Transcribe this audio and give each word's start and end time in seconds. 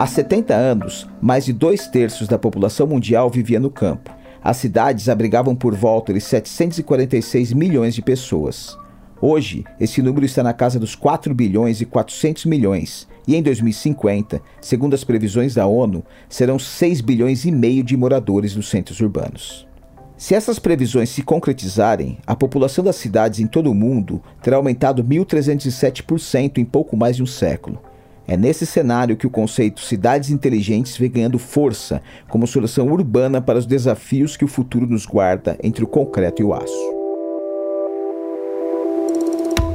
Há 0.00 0.06
70 0.06 0.54
anos, 0.54 1.06
mais 1.20 1.44
de 1.44 1.52
dois 1.52 1.86
terços 1.86 2.26
da 2.26 2.38
população 2.38 2.86
mundial 2.86 3.28
vivia 3.28 3.60
no 3.60 3.68
campo. 3.68 4.10
As 4.42 4.56
cidades 4.56 5.10
abrigavam 5.10 5.54
por 5.54 5.74
volta 5.74 6.10
de 6.14 6.22
746 6.22 7.52
milhões 7.52 7.94
de 7.94 8.00
pessoas. 8.00 8.78
Hoje, 9.20 9.62
esse 9.78 10.00
número 10.00 10.24
está 10.24 10.42
na 10.42 10.54
casa 10.54 10.80
dos 10.80 10.94
4 10.94 11.34
bilhões 11.34 11.82
e 11.82 11.84
400 11.84 12.46
milhões, 12.46 13.06
e 13.28 13.36
em 13.36 13.42
2050, 13.42 14.40
segundo 14.58 14.94
as 14.94 15.04
previsões 15.04 15.56
da 15.56 15.66
ONU, 15.66 16.02
serão 16.30 16.58
6 16.58 17.02
bilhões 17.02 17.44
e 17.44 17.52
meio 17.52 17.84
de 17.84 17.94
moradores 17.94 18.54
dos 18.54 18.70
centros 18.70 19.00
urbanos. 19.00 19.68
Se 20.16 20.34
essas 20.34 20.58
previsões 20.58 21.10
se 21.10 21.20
concretizarem, 21.20 22.16
a 22.26 22.34
população 22.34 22.82
das 22.82 22.96
cidades 22.96 23.38
em 23.38 23.46
todo 23.46 23.70
o 23.70 23.74
mundo 23.74 24.22
terá 24.42 24.56
aumentado 24.56 25.04
1.307% 25.04 26.56
em 26.56 26.64
pouco 26.64 26.96
mais 26.96 27.16
de 27.16 27.22
um 27.22 27.26
século. 27.26 27.89
É 28.30 28.36
nesse 28.36 28.64
cenário 28.64 29.16
que 29.16 29.26
o 29.26 29.30
conceito 29.30 29.80
cidades 29.80 30.30
inteligentes 30.30 30.96
vem 30.96 31.10
ganhando 31.10 31.36
força 31.36 32.00
como 32.28 32.46
solução 32.46 32.86
urbana 32.86 33.42
para 33.42 33.58
os 33.58 33.66
desafios 33.66 34.36
que 34.36 34.44
o 34.44 34.48
futuro 34.48 34.86
nos 34.86 35.04
guarda 35.04 35.58
entre 35.60 35.82
o 35.82 35.86
concreto 35.88 36.40
e 36.40 36.44
o 36.44 36.54
aço. 36.54 36.94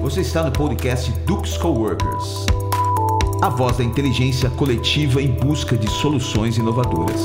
Você 0.01 0.21
está 0.21 0.41
no 0.41 0.53
podcast 0.53 1.11
Dux 1.25 1.57
Coworkers, 1.57 2.45
a 3.41 3.49
voz 3.49 3.75
da 3.75 3.83
inteligência 3.83 4.49
coletiva 4.51 5.21
em 5.21 5.31
busca 5.33 5.75
de 5.75 5.89
soluções 5.89 6.55
inovadoras. 6.55 7.19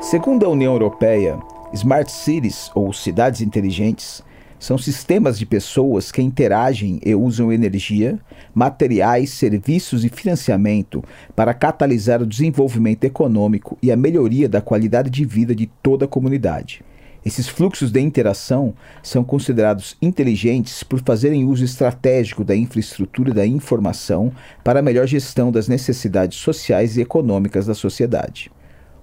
Segundo 0.00 0.46
a 0.46 0.48
União 0.48 0.72
Europeia, 0.72 1.36
Smart 1.72 2.12
Cities, 2.12 2.70
ou 2.76 2.92
cidades 2.92 3.40
inteligentes, 3.40 4.22
são 4.62 4.78
sistemas 4.78 5.40
de 5.40 5.44
pessoas 5.44 6.12
que 6.12 6.22
interagem 6.22 7.00
e 7.04 7.12
usam 7.16 7.52
energia, 7.52 8.16
materiais, 8.54 9.30
serviços 9.30 10.04
e 10.04 10.08
financiamento 10.08 11.02
para 11.34 11.52
catalisar 11.52 12.22
o 12.22 12.26
desenvolvimento 12.26 13.02
econômico 13.02 13.76
e 13.82 13.90
a 13.90 13.96
melhoria 13.96 14.48
da 14.48 14.60
qualidade 14.60 15.10
de 15.10 15.24
vida 15.24 15.52
de 15.52 15.66
toda 15.82 16.04
a 16.04 16.08
comunidade. 16.08 16.84
Esses 17.26 17.48
fluxos 17.48 17.90
de 17.90 18.00
interação 18.00 18.72
são 19.02 19.24
considerados 19.24 19.96
inteligentes 20.00 20.84
por 20.84 21.00
fazerem 21.00 21.44
uso 21.44 21.64
estratégico 21.64 22.44
da 22.44 22.54
infraestrutura 22.54 23.34
da 23.34 23.44
informação 23.44 24.30
para 24.62 24.78
a 24.78 24.82
melhor 24.82 25.08
gestão 25.08 25.50
das 25.50 25.66
necessidades 25.66 26.38
sociais 26.38 26.96
e 26.96 27.00
econômicas 27.00 27.66
da 27.66 27.74
sociedade. 27.74 28.48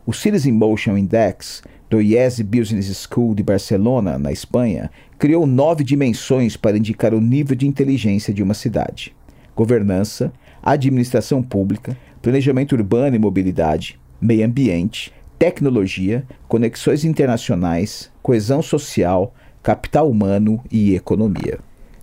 O 0.10 0.12
Cities 0.12 0.48
in 0.48 0.54
Motion 0.54 0.98
Index 0.98 1.62
do 1.88 2.02
IES 2.02 2.42
Business 2.42 3.08
School 3.08 3.36
de 3.36 3.44
Barcelona, 3.44 4.18
na 4.18 4.32
Espanha, 4.32 4.90
criou 5.20 5.46
nove 5.46 5.84
dimensões 5.84 6.58
para 6.58 6.80
indicar 6.80 7.14
o 7.14 7.22
nível 7.22 7.56
de 7.56 7.68
inteligência 7.68 8.34
de 8.34 8.42
uma 8.42 8.56
cidade: 8.56 9.16
governança, 9.56 10.34
administração 10.64 11.44
pública, 11.44 11.96
planejamento 12.24 12.74
urbano 12.74 13.18
e 13.18 13.20
mobilidade, 13.20 14.00
meio 14.20 14.44
ambiente, 14.48 15.14
tecnologia, 15.38 16.26
conexões 16.48 17.06
internacionais, 17.06 18.12
coesão 18.24 18.64
social, 18.64 19.32
capital 19.62 20.10
humano 20.10 20.60
e 20.72 20.96
economia. 20.96 21.60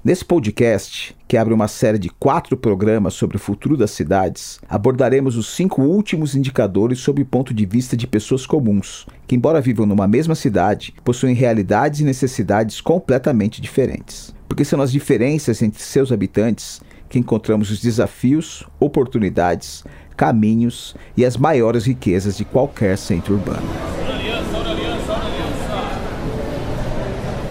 Nesse 0.06 0.24
podcast, 0.24 1.16
que 1.26 1.36
abre 1.36 1.52
uma 1.52 1.66
série 1.66 1.98
de 1.98 2.08
quatro 2.08 2.56
programas 2.56 3.12
sobre 3.14 3.36
o 3.36 3.40
futuro 3.40 3.76
das 3.76 3.90
cidades, 3.90 4.60
abordaremos 4.68 5.36
os 5.36 5.48
cinco 5.48 5.82
últimos 5.82 6.36
indicadores 6.36 7.00
sob 7.00 7.22
o 7.22 7.26
ponto 7.26 7.52
de 7.52 7.66
vista 7.66 7.96
de 7.96 8.06
pessoas 8.06 8.46
comuns, 8.46 9.04
que, 9.26 9.34
embora 9.34 9.60
vivam 9.60 9.84
numa 9.84 10.06
mesma 10.06 10.36
cidade, 10.36 10.94
possuem 11.04 11.34
realidades 11.34 11.98
e 11.98 12.04
necessidades 12.04 12.80
completamente 12.80 13.60
diferentes. 13.60 14.32
Porque 14.46 14.64
são 14.64 14.80
as 14.80 14.92
diferenças 14.92 15.60
entre 15.60 15.82
seus 15.82 16.12
habitantes 16.12 16.80
que 17.08 17.18
encontramos 17.18 17.72
os 17.72 17.80
desafios, 17.80 18.64
oportunidades, 18.78 19.82
caminhos 20.16 20.94
e 21.16 21.24
as 21.24 21.36
maiores 21.36 21.84
riquezas 21.84 22.36
de 22.36 22.44
qualquer 22.44 22.96
centro 22.96 23.34
urbano. 23.34 24.05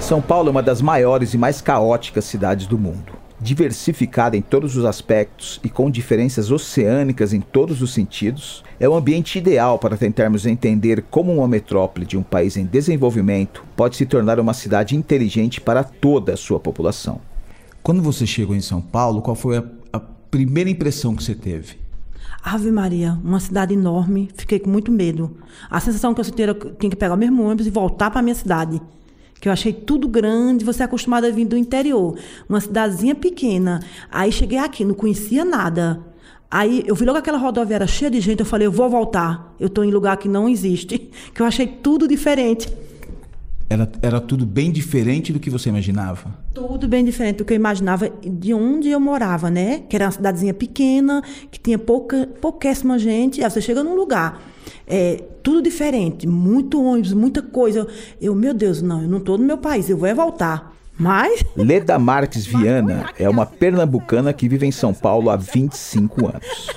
São 0.05 0.21
Paulo 0.21 0.49
é 0.49 0.51
uma 0.51 0.61
das 0.61 0.83
maiores 0.83 1.33
e 1.33 1.37
mais 1.37 1.61
caóticas 1.61 2.25
cidades 2.25 2.67
do 2.67 2.77
mundo. 2.77 3.13
Diversificada 3.41 4.37
em 4.37 4.41
todos 4.41 4.77
os 4.77 4.85
aspectos 4.85 5.59
e 5.63 5.67
com 5.67 5.89
diferenças 5.89 6.51
oceânicas 6.51 7.33
em 7.33 7.41
todos 7.41 7.81
os 7.81 7.91
sentidos, 7.91 8.63
é 8.79 8.87
o 8.87 8.93
ambiente 8.93 9.39
ideal 9.39 9.79
para 9.79 9.97
tentarmos 9.97 10.45
entender 10.45 11.03
como 11.09 11.33
uma 11.33 11.47
metrópole 11.47 12.05
de 12.05 12.15
um 12.15 12.21
país 12.21 12.55
em 12.55 12.67
desenvolvimento 12.67 13.65
pode 13.75 13.95
se 13.95 14.05
tornar 14.05 14.39
uma 14.39 14.53
cidade 14.53 14.95
inteligente 14.95 15.59
para 15.59 15.83
toda 15.83 16.33
a 16.33 16.37
sua 16.37 16.59
população. 16.59 17.19
Quando 17.81 18.03
você 18.03 18.27
chegou 18.27 18.55
em 18.55 18.61
São 18.61 18.81
Paulo, 18.81 19.23
qual 19.23 19.35
foi 19.35 19.57
a, 19.57 19.63
a 19.91 19.99
primeira 19.99 20.69
impressão 20.69 21.15
que 21.15 21.23
você 21.23 21.33
teve? 21.33 21.79
Ave 22.43 22.69
Maria, 22.69 23.17
uma 23.23 23.39
cidade 23.39 23.73
enorme, 23.73 24.29
fiquei 24.35 24.59
com 24.59 24.69
muito 24.69 24.91
medo. 24.91 25.35
A 25.67 25.79
sensação 25.79 26.13
que 26.13 26.19
eu 26.19 26.25
senti 26.25 26.43
era 26.43 26.53
que 26.53 26.67
eu 26.67 26.75
tinha 26.75 26.91
que 26.91 26.95
pegar 26.95 27.15
o 27.15 27.17
mesmo 27.17 27.43
ônibus 27.43 27.65
e 27.65 27.71
voltar 27.71 28.11
para 28.11 28.19
a 28.19 28.23
minha 28.23 28.35
cidade. 28.35 28.79
Que 29.39 29.49
eu 29.49 29.53
achei 29.53 29.73
tudo 29.73 30.07
grande, 30.07 30.65
você 30.65 30.81
é 30.81 30.85
acostumado 30.85 31.25
a 31.25 31.29
vir 31.29 31.45
do 31.45 31.57
interior, 31.57 32.17
uma 32.47 32.59
cidadezinha 32.59 33.15
pequena. 33.15 33.81
Aí 34.11 34.31
cheguei 34.31 34.57
aqui, 34.57 34.83
não 34.83 34.95
conhecia 34.95 35.45
nada. 35.45 36.01
Aí 36.49 36.83
eu 36.85 36.95
vi 36.95 37.05
logo 37.05 37.17
aquela 37.17 37.37
rodoviária 37.37 37.87
cheia 37.87 38.09
de 38.09 38.21
gente, 38.21 38.39
eu 38.39 38.45
falei, 38.45 38.67
eu 38.67 38.71
vou 38.71 38.89
voltar. 38.89 39.53
Eu 39.59 39.67
estou 39.67 39.83
em 39.83 39.91
lugar 39.91 40.17
que 40.17 40.29
não 40.29 40.47
existe, 40.47 40.97
que 41.33 41.41
eu 41.41 41.45
achei 41.45 41.67
tudo 41.67 42.07
diferente. 42.07 42.71
Era, 43.67 43.91
era 44.01 44.21
tudo 44.21 44.45
bem 44.45 44.71
diferente 44.71 45.33
do 45.33 45.39
que 45.39 45.49
você 45.49 45.69
imaginava? 45.69 46.37
Tudo 46.53 46.87
bem 46.87 47.03
diferente 47.03 47.37
do 47.37 47.45
que 47.45 47.51
eu 47.51 47.55
imaginava 47.55 48.11
de 48.23 48.53
onde 48.53 48.89
eu 48.89 48.99
morava, 48.99 49.49
né? 49.49 49.83
Que 49.89 49.95
era 49.95 50.05
uma 50.05 50.11
cidadezinha 50.11 50.53
pequena, 50.53 51.23
que 51.49 51.59
tinha 51.59 51.79
pouca, 51.79 52.29
pouquíssima 52.39 52.99
gente. 52.99 53.43
Aí 53.43 53.49
você 53.49 53.59
chega 53.59 53.83
num 53.83 53.95
lugar, 53.95 54.39
é, 54.87 55.23
tudo 55.43 55.61
diferente, 55.61 56.27
muito 56.27 56.83
ônibus, 56.83 57.13
muita 57.13 57.41
coisa. 57.41 57.87
Eu, 58.21 58.35
meu 58.35 58.53
Deus, 58.53 58.81
não, 58.81 59.01
eu 59.01 59.07
não 59.07 59.17
estou 59.19 59.37
no 59.37 59.45
meu 59.45 59.57
país, 59.57 59.89
eu 59.89 59.97
vou 59.97 60.07
é 60.07 60.13
voltar. 60.13 60.75
Mas. 60.97 61.43
Leda 61.55 61.99
Marques 61.99 62.45
Viana 62.45 63.11
é 63.19 63.29
uma 63.29 63.45
pernambucana 63.45 64.33
que 64.33 64.47
vive 64.47 64.65
em 64.65 64.71
São 64.71 64.93
Paulo 64.93 65.29
há 65.29 65.35
25 65.35 66.27
anos. 66.27 66.67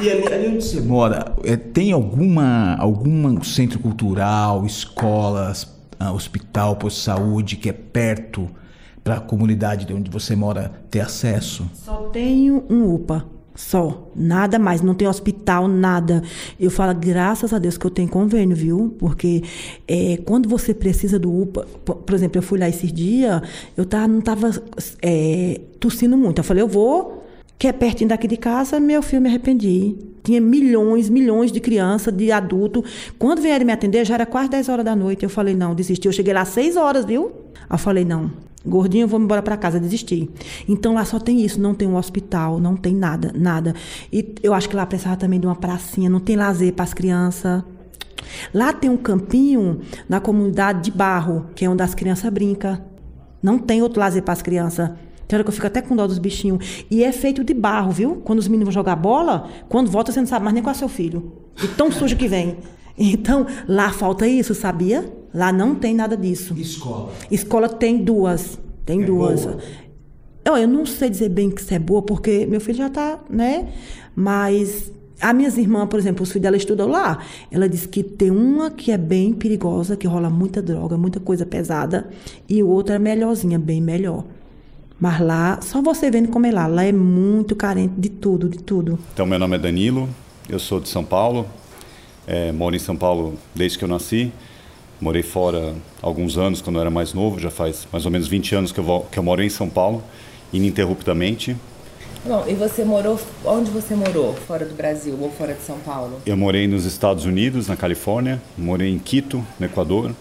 E 0.00 0.10
ali, 0.10 0.32
ali 0.32 0.48
onde 0.48 0.64
você 0.64 0.80
mora, 0.80 1.34
é, 1.44 1.56
tem 1.56 1.92
alguma, 1.92 2.76
algum 2.76 3.42
centro 3.44 3.78
cultural, 3.78 4.64
escolas, 4.66 5.64
uh, 6.00 6.12
hospital, 6.12 6.76
posto 6.76 6.96
de 6.96 7.02
saúde 7.04 7.56
que 7.56 7.68
é 7.68 7.72
perto 7.72 8.48
para 9.04 9.16
a 9.16 9.20
comunidade 9.20 9.84
de 9.84 9.92
onde 9.92 10.10
você 10.10 10.34
mora 10.34 10.72
ter 10.90 11.00
acesso? 11.00 11.68
Só 11.74 12.08
tenho 12.12 12.64
um 12.70 12.94
UPA. 12.94 13.24
Só, 13.54 14.10
nada 14.16 14.58
mais, 14.58 14.80
não 14.80 14.94
tem 14.94 15.06
hospital, 15.06 15.68
nada. 15.68 16.22
Eu 16.58 16.70
falo, 16.70 16.98
graças 16.98 17.52
a 17.52 17.58
Deus 17.58 17.76
que 17.76 17.84
eu 17.84 17.90
tenho 17.90 18.08
convênio, 18.08 18.56
viu? 18.56 18.96
Porque 18.98 19.42
é, 19.86 20.18
quando 20.24 20.48
você 20.48 20.72
precisa 20.72 21.18
do 21.18 21.42
UPA, 21.42 21.66
por 21.84 22.14
exemplo, 22.14 22.38
eu 22.38 22.42
fui 22.42 22.58
lá 22.58 22.68
esses 22.68 22.90
dias, 22.90 23.42
eu 23.76 23.84
tava, 23.84 24.08
não 24.08 24.20
estava 24.20 24.50
é, 25.02 25.60
tossindo 25.78 26.16
muito. 26.16 26.38
Eu 26.38 26.44
falei, 26.44 26.62
eu 26.62 26.68
vou, 26.68 27.24
que 27.58 27.68
é 27.68 27.72
pertinho 27.72 28.08
daqui 28.08 28.26
de 28.26 28.38
casa, 28.38 28.80
meu 28.80 29.02
filho, 29.02 29.20
me 29.20 29.28
arrependi. 29.28 29.96
Tinha 30.22 30.40
milhões, 30.40 31.10
milhões 31.10 31.52
de 31.52 31.60
crianças, 31.60 32.14
de 32.14 32.32
adulto. 32.32 32.82
Quando 33.18 33.42
vieram 33.42 33.66
me 33.66 33.72
atender, 33.72 34.04
já 34.06 34.14
era 34.14 34.24
quase 34.24 34.48
10 34.48 34.68
horas 34.70 34.84
da 34.84 34.96
noite. 34.96 35.24
Eu 35.24 35.30
falei, 35.30 35.54
não, 35.54 35.74
desisti. 35.74 36.06
Eu 36.06 36.12
cheguei 36.12 36.32
lá 36.32 36.40
às 36.42 36.48
6 36.48 36.76
horas, 36.76 37.04
viu? 37.04 37.32
Eu 37.70 37.78
falei, 37.78 38.04
não, 38.04 38.30
gordinho, 38.64 39.06
vou 39.08 39.20
embora 39.20 39.42
para 39.42 39.56
casa, 39.56 39.78
desisti. 39.78 40.30
Então 40.68 40.94
lá 40.94 41.04
só 41.04 41.18
tem 41.18 41.44
isso, 41.44 41.60
não 41.60 41.74
tem 41.74 41.88
um 41.88 41.96
hospital, 41.96 42.60
não 42.60 42.76
tem 42.76 42.94
nada, 42.94 43.32
nada. 43.34 43.74
E 44.12 44.34
eu 44.42 44.54
acho 44.54 44.68
que 44.68 44.76
lá 44.76 44.86
precisava 44.86 45.16
também 45.16 45.40
de 45.40 45.46
uma 45.46 45.56
pracinha, 45.56 46.08
não 46.08 46.20
tem 46.20 46.36
lazer 46.36 46.72
para 46.72 46.84
as 46.84 46.94
crianças. 46.94 47.62
Lá 48.54 48.72
tem 48.72 48.90
um 48.90 48.96
campinho 48.96 49.80
na 50.08 50.20
comunidade 50.20 50.82
de 50.82 50.90
barro, 50.90 51.46
que 51.54 51.64
é 51.64 51.68
onde 51.68 51.82
as 51.82 51.94
crianças 51.94 52.30
brincam. 52.32 52.78
Não 53.42 53.58
tem 53.58 53.82
outro 53.82 54.00
lazer 54.00 54.22
para 54.22 54.32
as 54.32 54.42
crianças. 54.42 54.90
Tem 55.26 55.36
hora 55.36 55.44
que 55.44 55.50
eu 55.50 55.54
fico 55.54 55.66
até 55.66 55.80
com 55.82 55.96
dó 55.96 56.06
dos 56.06 56.18
bichinhos. 56.18 56.84
E 56.90 57.02
é 57.02 57.10
feito 57.10 57.42
de 57.42 57.54
barro, 57.54 57.90
viu? 57.90 58.16
Quando 58.16 58.38
os 58.38 58.46
meninos 58.46 58.66
vão 58.66 58.82
jogar 58.82 58.96
bola, 58.96 59.48
quando 59.68 59.90
volta 59.90 60.12
você 60.12 60.20
não 60.20 60.26
sabe 60.26 60.44
mais 60.44 60.54
nem 60.54 60.62
qual 60.62 60.74
é 60.74 60.78
seu 60.78 60.88
filho. 60.88 61.32
E 61.62 61.66
tão 61.68 61.90
sujo 61.90 62.16
que 62.16 62.28
vem. 62.28 62.58
Então, 62.96 63.46
lá 63.66 63.90
falta 63.90 64.26
isso, 64.26 64.54
sabia? 64.54 65.10
Lá 65.34 65.52
não 65.52 65.74
tem 65.74 65.94
nada 65.94 66.16
disso. 66.16 66.54
Escola? 66.56 67.12
Escola 67.30 67.68
tem 67.68 67.98
duas. 67.98 68.58
Tem 68.84 69.02
é 69.02 69.04
duas. 69.04 69.44
Boa. 69.46 69.58
Eu, 70.44 70.56
eu 70.56 70.68
não 70.68 70.84
sei 70.84 71.08
dizer 71.08 71.28
bem 71.28 71.50
que 71.50 71.60
isso 71.60 71.72
é 71.72 71.78
boa, 71.78 72.02
porque 72.02 72.46
meu 72.46 72.60
filho 72.60 72.78
já 72.78 72.88
está, 72.88 73.20
né? 73.30 73.68
Mas 74.14 74.92
as 75.20 75.34
minhas 75.34 75.56
irmãs, 75.56 75.86
por 75.88 75.98
exemplo, 75.98 76.24
os 76.24 76.30
filhos 76.30 76.42
dela 76.42 76.56
estudam 76.56 76.88
lá. 76.88 77.18
Ela 77.50 77.68
disse 77.68 77.86
que 77.86 78.02
tem 78.02 78.30
uma 78.30 78.70
que 78.70 78.90
é 78.90 78.98
bem 78.98 79.32
perigosa, 79.32 79.96
que 79.96 80.06
rola 80.06 80.28
muita 80.28 80.60
droga, 80.60 80.98
muita 80.98 81.20
coisa 81.20 81.46
pesada, 81.46 82.10
e 82.48 82.62
outra 82.62 82.96
é 82.96 82.98
melhorzinha, 82.98 83.58
bem 83.58 83.80
melhor. 83.80 84.24
Mas 84.98 85.20
lá, 85.20 85.60
só 85.62 85.80
você 85.80 86.10
vendo 86.10 86.28
como 86.28 86.46
é 86.46 86.50
lá. 86.50 86.66
Lá 86.66 86.84
é 86.84 86.92
muito 86.92 87.54
carente 87.54 87.94
de 87.96 88.08
tudo, 88.08 88.48
de 88.48 88.58
tudo. 88.58 88.98
Então, 89.12 89.24
meu 89.24 89.38
nome 89.38 89.56
é 89.56 89.58
Danilo, 89.58 90.08
eu 90.48 90.58
sou 90.58 90.80
de 90.80 90.88
São 90.88 91.04
Paulo, 91.04 91.46
é, 92.26 92.50
moro 92.52 92.74
em 92.74 92.80
São 92.80 92.96
Paulo 92.96 93.34
desde 93.54 93.78
que 93.78 93.84
eu 93.84 93.88
nasci. 93.88 94.32
Morei 95.02 95.24
fora 95.24 95.74
alguns 96.00 96.38
anos, 96.38 96.62
quando 96.62 96.76
eu 96.76 96.82
era 96.82 96.90
mais 96.90 97.12
novo, 97.12 97.36
já 97.40 97.50
faz 97.50 97.88
mais 97.90 98.06
ou 98.06 98.10
menos 98.12 98.28
20 98.28 98.54
anos 98.54 98.70
que 98.70 98.78
eu, 98.78 99.06
que 99.10 99.18
eu 99.18 99.22
moro 99.24 99.42
em 99.42 99.48
São 99.48 99.68
Paulo, 99.68 100.00
ininterruptamente. 100.52 101.56
Bom, 102.24 102.44
e 102.46 102.54
você 102.54 102.84
morou, 102.84 103.18
onde 103.44 103.68
você 103.72 103.96
morou, 103.96 104.32
fora 104.32 104.64
do 104.64 104.76
Brasil 104.76 105.18
ou 105.20 105.28
fora 105.28 105.54
de 105.54 105.62
São 105.62 105.76
Paulo? 105.80 106.20
Eu 106.24 106.36
morei 106.36 106.68
nos 106.68 106.84
Estados 106.84 107.24
Unidos, 107.24 107.66
na 107.66 107.74
Califórnia, 107.74 108.40
morei 108.56 108.92
em 108.92 108.98
Quito, 109.00 109.44
no 109.58 109.66
Equador, 109.66 110.12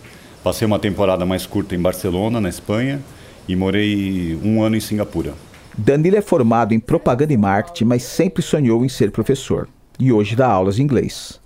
passei 0.43 0.65
uma 0.65 0.79
temporada 0.79 1.27
mais 1.27 1.45
curta 1.45 1.75
em 1.75 1.79
Barcelona, 1.79 2.41
na 2.41 2.49
Espanha, 2.49 2.99
e 3.47 3.55
morei 3.55 4.35
um 4.43 4.63
ano 4.63 4.75
em 4.75 4.79
Singapura. 4.79 5.35
Danilo 5.77 6.15
é 6.15 6.21
formado 6.23 6.73
em 6.73 6.79
propaganda 6.79 7.31
e 7.31 7.37
marketing, 7.37 7.85
mas 7.85 8.01
sempre 8.01 8.41
sonhou 8.41 8.83
em 8.83 8.89
ser 8.89 9.11
professor, 9.11 9.69
e 9.99 10.11
hoje 10.11 10.35
dá 10.35 10.47
aulas 10.47 10.77
de 10.77 10.81
inglês. 10.81 11.39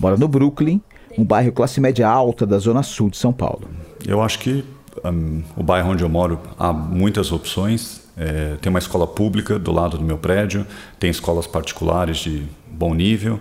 Mora 0.00 0.16
no 0.16 0.26
Brooklyn, 0.26 0.80
um 1.16 1.24
bairro 1.24 1.52
classe 1.52 1.80
média 1.80 2.08
alta 2.08 2.46
da 2.46 2.58
zona 2.58 2.82
sul 2.82 3.10
de 3.10 3.16
São 3.16 3.32
Paulo. 3.32 3.68
Eu 4.06 4.22
acho 4.22 4.38
que 4.38 4.64
um, 5.04 5.42
o 5.56 5.62
bairro 5.62 5.90
onde 5.90 6.02
eu 6.02 6.08
moro 6.08 6.40
há 6.58 6.72
muitas 6.72 7.32
opções 7.32 8.02
é, 8.16 8.56
tem 8.60 8.70
uma 8.70 8.78
escola 8.78 9.06
pública 9.06 9.58
do 9.58 9.72
lado 9.72 9.96
do 9.96 10.04
meu 10.04 10.18
prédio, 10.18 10.66
tem 10.98 11.10
escolas 11.10 11.46
particulares 11.46 12.18
de 12.18 12.46
bom 12.70 12.94
nível, 12.94 13.40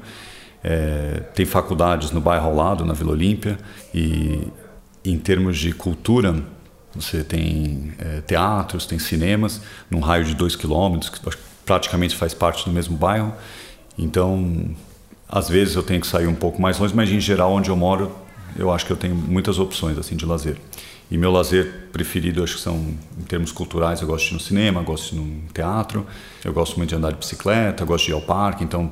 é, 0.63 1.23
tem 1.35 1.45
faculdades 1.45 2.11
no 2.11 2.21
bairro 2.21 2.47
ao 2.47 2.55
lado, 2.55 2.85
na 2.85 2.93
Vila 2.93 3.11
Olímpia, 3.11 3.57
e 3.93 4.47
em 5.03 5.17
termos 5.17 5.57
de 5.57 5.73
cultura, 5.73 6.35
você 6.93 7.23
tem 7.23 7.93
é, 7.97 8.21
teatros, 8.21 8.85
tem 8.85 8.99
cinemas, 8.99 9.61
num 9.89 9.99
raio 9.99 10.23
de 10.23 10.35
dois 10.35 10.55
quilômetros, 10.55 11.09
que 11.09 11.19
praticamente 11.65 12.15
faz 12.15 12.33
parte 12.33 12.65
do 12.65 12.71
mesmo 12.71 12.95
bairro. 12.95 13.33
Então, 13.97 14.69
às 15.31 15.47
vezes 15.47 15.75
eu 15.75 15.81
tenho 15.81 16.01
que 16.01 16.07
sair 16.07 16.27
um 16.27 16.35
pouco 16.35 16.61
mais 16.61 16.77
longe, 16.77 16.93
mas 16.93 17.09
em 17.09 17.19
geral, 17.19 17.53
onde 17.53 17.69
eu 17.69 17.75
moro, 17.75 18.11
eu 18.57 18.69
acho 18.69 18.85
que 18.85 18.91
eu 18.91 18.97
tenho 18.97 19.15
muitas 19.15 19.57
opções 19.57 19.97
assim 19.97 20.17
de 20.17 20.25
lazer. 20.25 20.57
E 21.09 21.17
meu 21.17 21.31
lazer 21.31 21.89
preferido, 21.91 22.43
acho 22.43 22.55
que 22.55 22.61
são 22.61 22.75
em 23.17 23.23
termos 23.23 23.51
culturais, 23.51 24.01
eu 24.01 24.07
gosto 24.07 24.25
de 24.25 24.31
ir 24.31 24.33
no 24.33 24.39
cinema, 24.39 24.81
gosto 24.81 25.15
de 25.15 25.21
ir 25.21 25.23
no 25.23 25.53
teatro, 25.53 26.05
eu 26.43 26.51
gosto 26.51 26.77
muito 26.77 26.89
de 26.89 26.95
andar 26.95 27.11
de 27.11 27.17
bicicleta, 27.17 27.85
gosto 27.85 28.05
de 28.05 28.11
ir 28.11 28.13
ao 28.13 28.21
parque, 28.21 28.63
então 28.63 28.91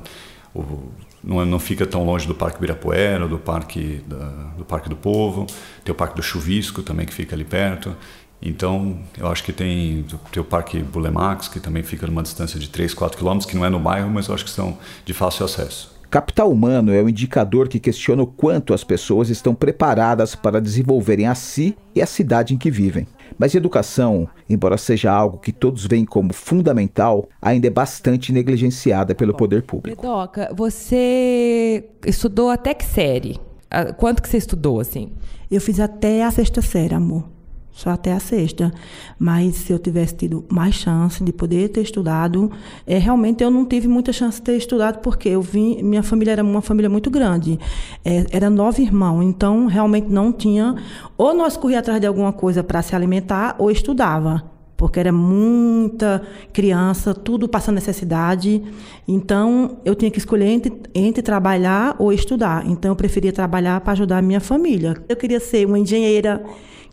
o, 0.55 0.89
não, 1.21 1.45
não 1.45 1.59
fica 1.59 1.85
tão 1.85 2.05
longe 2.05 2.25
do 2.25 2.33
Parque 2.33 2.59
Birapuera, 2.59 3.27
do 3.27 3.37
Parque, 3.37 4.01
da, 4.07 4.25
do 4.57 4.63
Parque 4.63 4.87
do 4.87 4.95
Povo, 4.95 5.45
tem 5.83 5.91
o 5.91 5.95
Parque 5.95 6.15
do 6.15 6.23
Chuvisco 6.23 6.81
também 6.81 7.05
que 7.05 7.13
fica 7.13 7.35
ali 7.35 7.43
perto. 7.43 7.95
Então, 8.41 8.97
eu 9.17 9.27
acho 9.27 9.43
que 9.43 9.51
tem, 9.51 10.05
tem 10.31 10.41
o 10.41 10.45
Parque 10.45 10.79
Bulemax, 10.79 11.49
que 11.49 11.59
também 11.59 11.83
fica 11.83 12.07
numa 12.07 12.23
distância 12.23 12.57
de 12.57 12.69
3, 12.69 12.93
4 12.93 13.17
quilômetros, 13.17 13.49
que 13.49 13.57
não 13.57 13.65
é 13.65 13.69
no 13.69 13.79
bairro, 13.79 14.09
mas 14.09 14.29
eu 14.29 14.35
acho 14.35 14.45
que 14.45 14.49
são 14.49 14.77
de 15.03 15.13
fácil 15.13 15.43
acesso. 15.45 15.98
Capital 16.09 16.51
humano 16.51 16.91
é 16.91 17.03
o 17.03 17.07
indicador 17.07 17.67
que 17.67 17.79
questiona 17.79 18.23
o 18.23 18.27
quanto 18.27 18.73
as 18.73 18.83
pessoas 18.83 19.29
estão 19.29 19.53
preparadas 19.53 20.33
para 20.33 20.59
desenvolverem 20.59 21.27
a 21.27 21.35
si 21.35 21.77
e 21.93 22.01
a 22.01 22.05
cidade 22.07 22.51
em 22.51 22.57
que 22.57 22.71
vivem. 22.71 23.05
Mas 23.37 23.53
educação, 23.53 24.27
embora 24.49 24.75
seja 24.75 25.11
algo 25.11 25.37
que 25.37 25.51
todos 25.51 25.85
veem 25.85 26.05
como 26.05 26.33
fundamental, 26.33 27.29
ainda 27.39 27.67
é 27.67 27.69
bastante 27.69 28.33
negligenciada 28.33 29.13
pelo 29.13 29.35
poder 29.35 29.61
público. 29.61 30.01
Doca, 30.01 30.51
você 30.55 31.87
estudou 32.03 32.49
até 32.49 32.73
que 32.73 32.85
série? 32.85 33.39
Ah, 33.69 33.93
quanto 33.93 34.23
que 34.23 34.27
você 34.27 34.37
estudou, 34.37 34.79
assim? 34.79 35.11
Eu 35.51 35.61
fiz 35.61 35.79
até 35.79 36.23
a 36.23 36.31
sexta 36.31 36.59
série, 36.59 36.95
amor 36.95 37.38
só 37.71 37.91
até 37.91 38.11
a 38.13 38.19
sexta. 38.19 38.71
Mas 39.17 39.55
se 39.55 39.73
eu 39.73 39.79
tivesse 39.79 40.15
tido 40.15 40.45
mais 40.49 40.75
chance 40.75 41.23
de 41.23 41.31
poder 41.31 41.69
ter 41.69 41.81
estudado, 41.81 42.51
é, 42.85 42.97
realmente 42.97 43.43
eu 43.43 43.49
não 43.49 43.65
tive 43.65 43.87
muita 43.87 44.11
chance 44.11 44.37
de 44.37 44.43
ter 44.43 44.57
estudado 44.57 44.99
porque 44.99 45.29
eu 45.29 45.41
vim, 45.41 45.81
minha 45.81 46.03
família 46.03 46.33
era 46.33 46.43
uma 46.43 46.61
família 46.61 46.89
muito 46.89 47.09
grande, 47.09 47.59
é, 48.03 48.25
era 48.31 48.49
nove 48.49 48.83
irmãos, 48.83 49.23
então 49.23 49.67
realmente 49.67 50.07
não 50.09 50.31
tinha. 50.31 50.75
Ou 51.17 51.33
nós 51.33 51.55
corria 51.57 51.79
atrás 51.79 51.99
de 51.99 52.07
alguma 52.07 52.33
coisa 52.33 52.63
para 52.63 52.81
se 52.81 52.95
alimentar 52.95 53.55
ou 53.57 53.71
estudava 53.71 54.59
porque 54.79 54.97
era 54.97 55.11
muita 55.11 56.21
criança, 56.53 57.13
tudo 57.13 57.49
passando 57.49 57.75
necessidade. 57.75 58.63
Então, 59.05 59.79
eu 59.83 59.93
tinha 59.93 60.09
que 60.09 60.17
escolher 60.17 60.45
entre, 60.45 60.71
entre 60.95 61.21
trabalhar 61.21 61.97
ou 61.99 62.13
estudar. 62.13 62.65
Então, 62.65 62.89
eu 62.89 62.95
preferia 62.95 63.33
trabalhar 63.33 63.81
para 63.81 63.91
ajudar 63.91 64.19
a 64.19 64.21
minha 64.21 64.39
família. 64.39 64.95
Eu 65.09 65.17
queria 65.17 65.41
ser 65.41 65.67
uma 65.67 65.77
engenheira, 65.77 66.41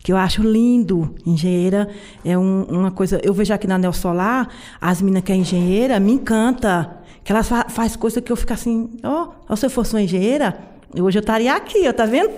que 0.07 0.13
eu 0.13 0.15
acho 0.15 0.41
lindo. 0.41 1.13
Engenheira 1.25 1.89
é 2.23 2.37
um, 2.37 2.63
uma 2.63 2.91
coisa. 2.91 3.19
Eu 3.21 3.33
vejo 3.33 3.53
aqui 3.53 3.67
na 3.67 3.77
Neo 3.77 3.91
Solar, 3.91 4.47
as 4.79 5.01
meninas 5.01 5.21
que 5.21 5.33
é 5.33 5.35
engenheira, 5.35 5.99
me 5.99 6.13
encanta. 6.13 6.91
Que 7.25 7.33
elas 7.33 7.49
fa 7.49 7.65
faz 7.67 7.97
coisa 7.97 8.21
que 8.21 8.31
eu 8.31 8.37
fico 8.37 8.53
assim, 8.53 8.89
ó, 9.03 9.31
oh, 9.49 9.55
se 9.57 9.65
eu 9.65 9.69
fosse 9.69 9.93
uma 9.93 10.01
engenheira, 10.01 10.57
hoje 10.97 11.17
eu 11.17 11.19
estaria 11.19 11.53
aqui, 11.53 11.85
ó, 11.89 11.91
tá 11.91 12.05
vendo? 12.05 12.31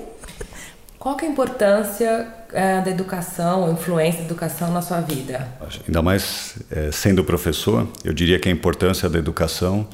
Qual 0.97 1.15
que 1.15 1.25
é 1.25 1.27
a 1.27 1.31
importância 1.31 2.27
é, 2.51 2.81
da 2.81 2.89
educação, 2.89 3.67
a 3.67 3.69
influência 3.69 4.21
da 4.21 4.25
educação 4.25 4.73
na 4.73 4.81
sua 4.81 5.01
vida? 5.01 5.47
Ainda 5.87 6.01
mais 6.01 6.57
é, 6.71 6.91
sendo 6.91 7.23
professor, 7.23 7.87
eu 8.03 8.13
diria 8.13 8.39
que 8.39 8.49
a 8.49 8.51
importância 8.51 9.07
da 9.07 9.19
educação 9.19 9.87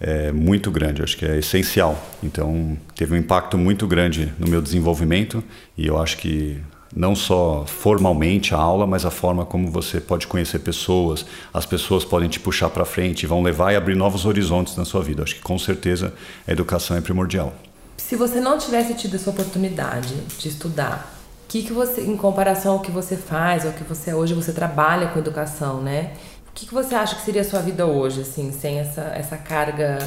é 0.00 0.32
muito 0.32 0.70
grande, 0.70 1.02
acho 1.02 1.18
que 1.18 1.26
é 1.26 1.36
essencial. 1.36 2.02
Então, 2.22 2.78
teve 2.94 3.12
um 3.12 3.18
impacto 3.18 3.58
muito 3.58 3.86
grande 3.86 4.32
no 4.38 4.48
meu 4.48 4.62
desenvolvimento 4.62 5.44
e 5.76 5.86
eu 5.86 6.00
acho 6.00 6.16
que 6.16 6.58
não 6.94 7.14
só 7.14 7.64
formalmente 7.66 8.54
a 8.54 8.58
aula, 8.58 8.86
mas 8.86 9.04
a 9.04 9.10
forma 9.10 9.46
como 9.46 9.70
você 9.70 10.00
pode 10.00 10.26
conhecer 10.26 10.58
pessoas, 10.58 11.24
as 11.54 11.64
pessoas 11.64 12.04
podem 12.04 12.28
te 12.28 12.40
puxar 12.40 12.68
para 12.70 12.84
frente, 12.84 13.26
vão 13.26 13.42
levar 13.42 13.72
e 13.72 13.76
abrir 13.76 13.94
novos 13.94 14.26
horizontes 14.26 14.76
na 14.76 14.84
sua 14.84 15.02
vida. 15.02 15.22
Acho 15.22 15.36
que 15.36 15.42
com 15.42 15.58
certeza 15.58 16.12
a 16.46 16.52
educação 16.52 16.96
é 16.96 17.00
primordial. 17.00 17.54
Se 17.96 18.16
você 18.16 18.40
não 18.40 18.58
tivesse 18.58 18.94
tido 18.94 19.14
essa 19.14 19.30
oportunidade 19.30 20.14
de 20.38 20.48
estudar, 20.48 21.14
que 21.46 21.62
que 21.62 21.72
você, 21.72 22.02
em 22.02 22.16
comparação 22.16 22.74
ao 22.74 22.80
que 22.80 22.90
você 22.90 23.16
faz, 23.16 23.64
ao 23.64 23.72
que 23.72 23.84
você 23.84 24.12
hoje 24.12 24.34
você 24.34 24.52
trabalha 24.52 25.08
com 25.08 25.18
educação, 25.18 25.80
né? 25.80 26.12
O 26.48 26.52
que, 26.52 26.66
que 26.66 26.74
você 26.74 26.94
acha 26.94 27.14
que 27.14 27.22
seria 27.22 27.42
a 27.42 27.44
sua 27.44 27.60
vida 27.60 27.86
hoje, 27.86 28.22
assim, 28.22 28.52
sem 28.52 28.78
essa, 28.78 29.02
essa 29.14 29.36
carga 29.36 29.98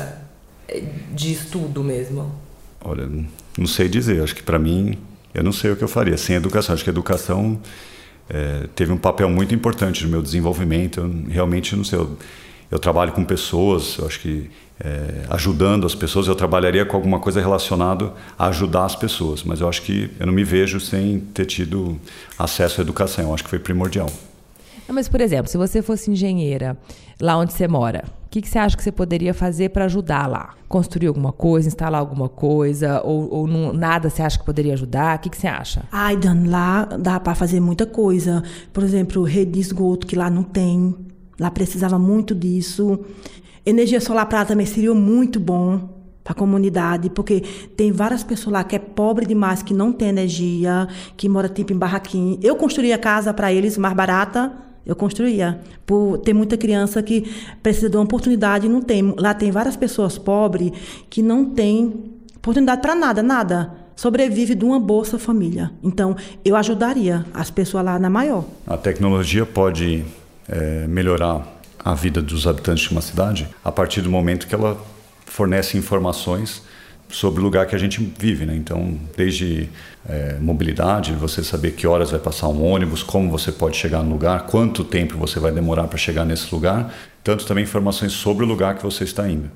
eh, 0.67 0.83
de 1.11 1.31
estudo 1.31 1.81
mesmo? 1.81 2.31
Olha, 2.83 3.09
não 3.57 3.65
sei 3.65 3.87
dizer. 3.87 4.21
Acho 4.21 4.35
que 4.35 4.43
para 4.43 4.59
mim 4.59 4.97
eu 5.33 5.43
não 5.43 5.51
sei 5.51 5.71
o 5.71 5.75
que 5.75 5.83
eu 5.83 5.87
faria 5.87 6.17
sem 6.17 6.35
educação. 6.35 6.73
Acho 6.73 6.83
que 6.83 6.89
a 6.89 6.93
educação 6.93 7.59
é, 8.29 8.67
teve 8.75 8.91
um 8.91 8.97
papel 8.97 9.29
muito 9.29 9.53
importante 9.53 10.03
no 10.03 10.09
meu 10.09 10.21
desenvolvimento. 10.21 10.99
Eu 10.99 11.31
realmente 11.31 11.75
não 11.75 11.83
sei. 11.83 11.99
Eu, 11.99 12.17
eu 12.71 12.79
trabalho 12.79 13.11
com 13.11 13.23
pessoas, 13.23 13.97
acho 14.03 14.19
que 14.19 14.49
é, 14.83 15.25
ajudando 15.29 15.85
as 15.85 15.93
pessoas, 15.93 16.27
eu 16.27 16.35
trabalharia 16.35 16.85
com 16.85 16.95
alguma 16.95 17.19
coisa 17.19 17.39
relacionada 17.39 18.11
a 18.37 18.47
ajudar 18.47 18.85
as 18.85 18.95
pessoas, 18.95 19.43
mas 19.43 19.61
eu 19.61 19.69
acho 19.69 19.83
que 19.83 20.09
eu 20.19 20.25
não 20.25 20.33
me 20.33 20.43
vejo 20.43 20.79
sem 20.79 21.19
ter 21.19 21.45
tido 21.45 21.99
acesso 22.37 22.81
à 22.81 22.83
educação, 22.83 23.25
eu 23.25 23.33
acho 23.33 23.43
que 23.43 23.49
foi 23.49 23.59
primordial. 23.59 24.09
Não, 24.87 24.95
mas, 24.95 25.07
por 25.07 25.21
exemplo, 25.21 25.49
se 25.49 25.57
você 25.57 25.81
fosse 25.81 26.11
engenheira 26.11 26.77
lá 27.21 27.37
onde 27.37 27.53
você 27.53 27.67
mora, 27.67 28.03
o 28.25 28.29
que, 28.29 28.41
que 28.41 28.49
você 28.49 28.59
acha 28.59 28.75
que 28.75 28.83
você 28.83 28.91
poderia 28.91 29.33
fazer 29.33 29.69
para 29.69 29.85
ajudar 29.85 30.27
lá? 30.27 30.55
Construir 30.67 31.07
alguma 31.07 31.31
coisa, 31.31 31.67
instalar 31.67 31.99
alguma 31.99 32.27
coisa, 32.27 33.01
ou, 33.03 33.31
ou 33.31 33.47
não, 33.47 33.71
nada 33.71 34.09
você 34.09 34.21
acha 34.21 34.39
que 34.39 34.45
poderia 34.45 34.73
ajudar? 34.73 35.17
O 35.17 35.19
que, 35.21 35.29
que 35.29 35.37
você 35.37 35.47
acha? 35.47 35.83
Ai, 35.91 36.17
Dan, 36.17 36.43
lá 36.47 36.85
dá 36.85 37.19
para 37.19 37.35
fazer 37.35 37.59
muita 37.59 37.85
coisa. 37.85 38.43
Por 38.73 38.83
exemplo, 38.83 39.23
rede 39.23 39.51
de 39.51 39.59
esgoto, 39.59 40.07
que 40.07 40.15
lá 40.15 40.29
não 40.29 40.43
tem. 40.43 40.95
Lá 41.39 41.49
precisava 41.49 41.97
muito 41.97 42.35
disso. 42.35 42.99
Energia 43.65 44.01
solar 44.01 44.25
para 44.25 44.45
também 44.45 44.65
seria 44.65 44.93
muito 44.93 45.39
bom 45.39 45.89
para 46.23 46.33
a 46.33 46.35
comunidade, 46.35 47.09
porque 47.09 47.41
tem 47.75 47.91
várias 47.91 48.23
pessoas 48.23 48.53
lá 48.53 48.63
que 48.63 48.75
é 48.75 48.79
pobre 48.79 49.25
demais, 49.25 49.61
que 49.61 49.73
não 49.73 49.91
tem 49.91 50.09
energia, 50.09 50.87
que 51.15 51.29
mora 51.29 51.49
tipo 51.49 51.73
em 51.73 51.77
barraquinho. 51.77 52.39
Eu 52.41 52.55
construía 52.55 52.97
casa 52.97 53.33
para 53.33 53.53
eles 53.53 53.77
mais 53.77 53.95
barata 53.95 54.51
eu 54.85 54.95
construía. 54.95 55.59
Por 55.85 56.17
ter 56.19 56.33
muita 56.33 56.57
criança 56.57 57.01
que 57.01 57.31
precisa 57.61 57.89
de 57.89 57.97
uma 57.97 58.03
oportunidade 58.03 58.65
e 58.65 58.69
não 58.69 58.81
tem. 58.81 59.13
Lá 59.17 59.33
tem 59.33 59.51
várias 59.51 59.75
pessoas 59.75 60.17
pobres 60.17 60.71
que 61.09 61.21
não 61.21 61.45
têm 61.45 61.93
oportunidade 62.37 62.81
para 62.81 62.95
nada, 62.95 63.23
nada. 63.23 63.71
Sobrevive 63.95 64.55
de 64.55 64.65
uma 64.65 64.79
bolsa 64.79 65.19
família. 65.19 65.71
Então, 65.83 66.15
eu 66.43 66.55
ajudaria 66.55 67.25
as 67.33 67.51
pessoas 67.51 67.85
lá 67.85 67.99
na 67.99 68.09
maior. 68.09 68.43
A 68.65 68.75
tecnologia 68.75 69.45
pode 69.45 70.03
é, 70.49 70.87
melhorar 70.87 71.47
a 71.83 71.93
vida 71.93 72.21
dos 72.21 72.47
habitantes 72.47 72.85
de 72.85 72.91
uma 72.91 73.01
cidade 73.01 73.47
a 73.63 73.71
partir 73.71 74.01
do 74.01 74.09
momento 74.09 74.47
que 74.47 74.55
ela 74.55 74.77
fornece 75.25 75.77
informações 75.77 76.63
sobre 77.09 77.41
o 77.41 77.43
lugar 77.43 77.67
que 77.67 77.75
a 77.75 77.77
gente 77.77 78.01
vive, 78.17 78.45
né? 78.45 78.55
Então, 78.55 78.97
desde 79.15 79.69
é, 80.07 80.37
mobilidade, 80.39 81.13
você 81.13 81.43
saber 81.43 81.71
que 81.71 81.87
horas 81.87 82.11
vai 82.11 82.19
passar 82.19 82.47
um 82.49 82.63
ônibus, 82.63 83.01
como 83.01 83.29
você 83.29 83.51
pode 83.51 83.77
chegar 83.77 84.03
no 84.03 84.11
lugar, 84.11 84.45
quanto 84.47 84.83
tempo 84.83 85.17
você 85.17 85.39
vai 85.39 85.51
demorar 85.51 85.87
para 85.87 85.97
chegar 85.97 86.25
nesse 86.25 86.53
lugar, 86.53 86.93
tanto 87.23 87.45
também 87.45 87.63
informações 87.63 88.11
sobre 88.11 88.43
o 88.43 88.47
lugar 88.47 88.75
que 88.75 88.83
você 88.83 89.03
está 89.03 89.27
indo. 89.29 89.49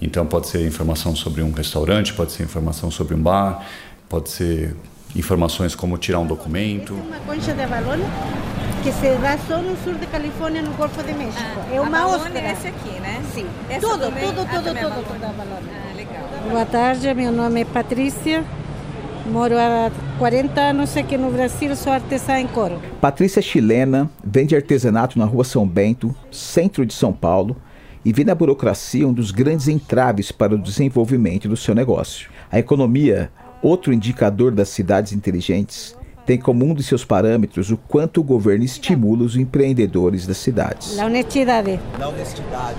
Então, 0.00 0.24
pode 0.24 0.48
ser 0.48 0.66
informação 0.66 1.14
sobre 1.14 1.42
um 1.42 1.52
restaurante, 1.52 2.14
pode 2.14 2.32
ser 2.32 2.42
informação 2.44 2.90
sobre 2.90 3.14
um 3.14 3.22
bar, 3.22 3.66
pode 4.08 4.30
ser 4.30 4.74
informações 5.14 5.74
como 5.74 5.98
tirar 5.98 6.20
um 6.20 6.26
documento. 6.26 6.94
Uma 6.94 7.18
concha 7.18 7.52
de 7.52 7.62
abalone 7.62 8.04
que 8.82 8.92
se 8.92 9.14
dá 9.18 9.36
só 9.46 9.58
no 9.58 9.76
sul 9.84 9.94
de 9.94 10.06
Califórnia, 10.06 10.62
no 10.62 10.72
Golfo 10.72 11.02
de 11.02 11.12
México. 11.12 11.44
Ah, 11.70 11.74
é 11.74 11.80
uma 11.80 12.06
ostra. 12.06 12.38
é 12.38 12.52
esse 12.52 12.68
aqui, 12.68 12.98
né? 13.00 13.20
Sim. 13.34 13.46
Essa 13.68 13.80
tudo, 13.86 14.00
também? 14.00 14.24
tudo, 14.24 14.40
Ah, 14.40 14.54
tudo, 14.54 14.68
é 14.68 14.74
tudo, 14.74 14.86
uma 14.86 15.02
tudo 15.02 15.24
abalone. 15.24 15.68
Ah, 15.70 15.94
legal. 15.94 16.22
Boa 16.48 16.64
tarde, 16.64 17.12
meu 17.12 17.30
nome 17.30 17.60
é 17.60 17.64
Patrícia. 17.66 18.42
Moro 19.26 19.54
há 19.58 19.90
40 20.18 20.60
anos 20.60 20.96
aqui 20.96 21.16
no 21.16 21.30
Brasil, 21.30 21.74
sou 21.76 21.92
artesã 21.92 22.38
em 22.38 22.46
couro. 22.46 22.80
Patrícia 23.00 23.40
é 23.40 23.42
chilena, 23.42 24.10
vende 24.24 24.56
artesanato 24.56 25.18
na 25.18 25.24
rua 25.24 25.44
São 25.44 25.66
Bento, 25.66 26.14
centro 26.30 26.86
de 26.86 26.94
São 26.94 27.12
Paulo, 27.12 27.56
e 28.04 28.12
vê 28.12 28.24
na 28.24 28.34
burocracia 28.34 29.06
um 29.06 29.12
dos 29.12 29.30
grandes 29.30 29.68
entraves 29.68 30.32
para 30.32 30.54
o 30.54 30.58
desenvolvimento 30.58 31.48
do 31.48 31.56
seu 31.56 31.74
negócio. 31.74 32.30
A 32.50 32.58
economia, 32.58 33.30
outro 33.62 33.92
indicador 33.92 34.52
das 34.52 34.70
cidades 34.70 35.12
inteligentes, 35.12 35.96
tem 36.24 36.38
como 36.38 36.64
um 36.64 36.74
de 36.74 36.82
seus 36.82 37.04
parâmetros 37.04 37.70
o 37.70 37.76
quanto 37.76 38.20
o 38.20 38.24
governo 38.24 38.64
estimula 38.64 39.24
os 39.24 39.36
empreendedores 39.36 40.26
das 40.26 40.38
cidades. 40.38 40.98
A 40.98 41.06
honestidade. 41.06 41.78
Na 41.98 42.08
honestidade. 42.08 42.78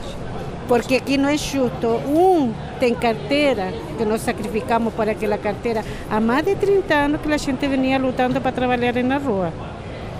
Porque 0.72 0.96
aqui 0.96 1.18
não 1.18 1.28
é 1.28 1.36
justo. 1.36 1.86
Um 2.08 2.54
tem 2.80 2.96
carteira, 2.96 3.74
que 3.98 4.06
nós 4.06 4.22
sacrificamos 4.22 4.94
por 4.94 5.10
aquela 5.10 5.38
carteira. 5.38 5.84
Há 6.10 6.22
mais 6.22 6.46
de 6.46 6.56
30 6.56 6.94
anos 6.94 7.20
que 7.20 7.30
a 7.30 7.36
gente 7.36 7.68
vinha 7.68 8.00
lutando 8.00 8.40
para 8.40 8.54
trabalhar 8.54 8.94
na 9.04 9.18
rua. 9.18 9.51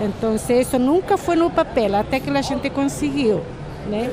Então, 0.01 0.36
isso 0.36 0.77
nunca 0.77 1.17
foi 1.17 1.38
no 1.38 1.50
papel, 1.50 1.96
até 1.96 2.20
que 2.20 2.29
a 2.29 2.41
gente 2.41 2.70
conseguiu. 2.70 3.39
Né? 3.88 4.12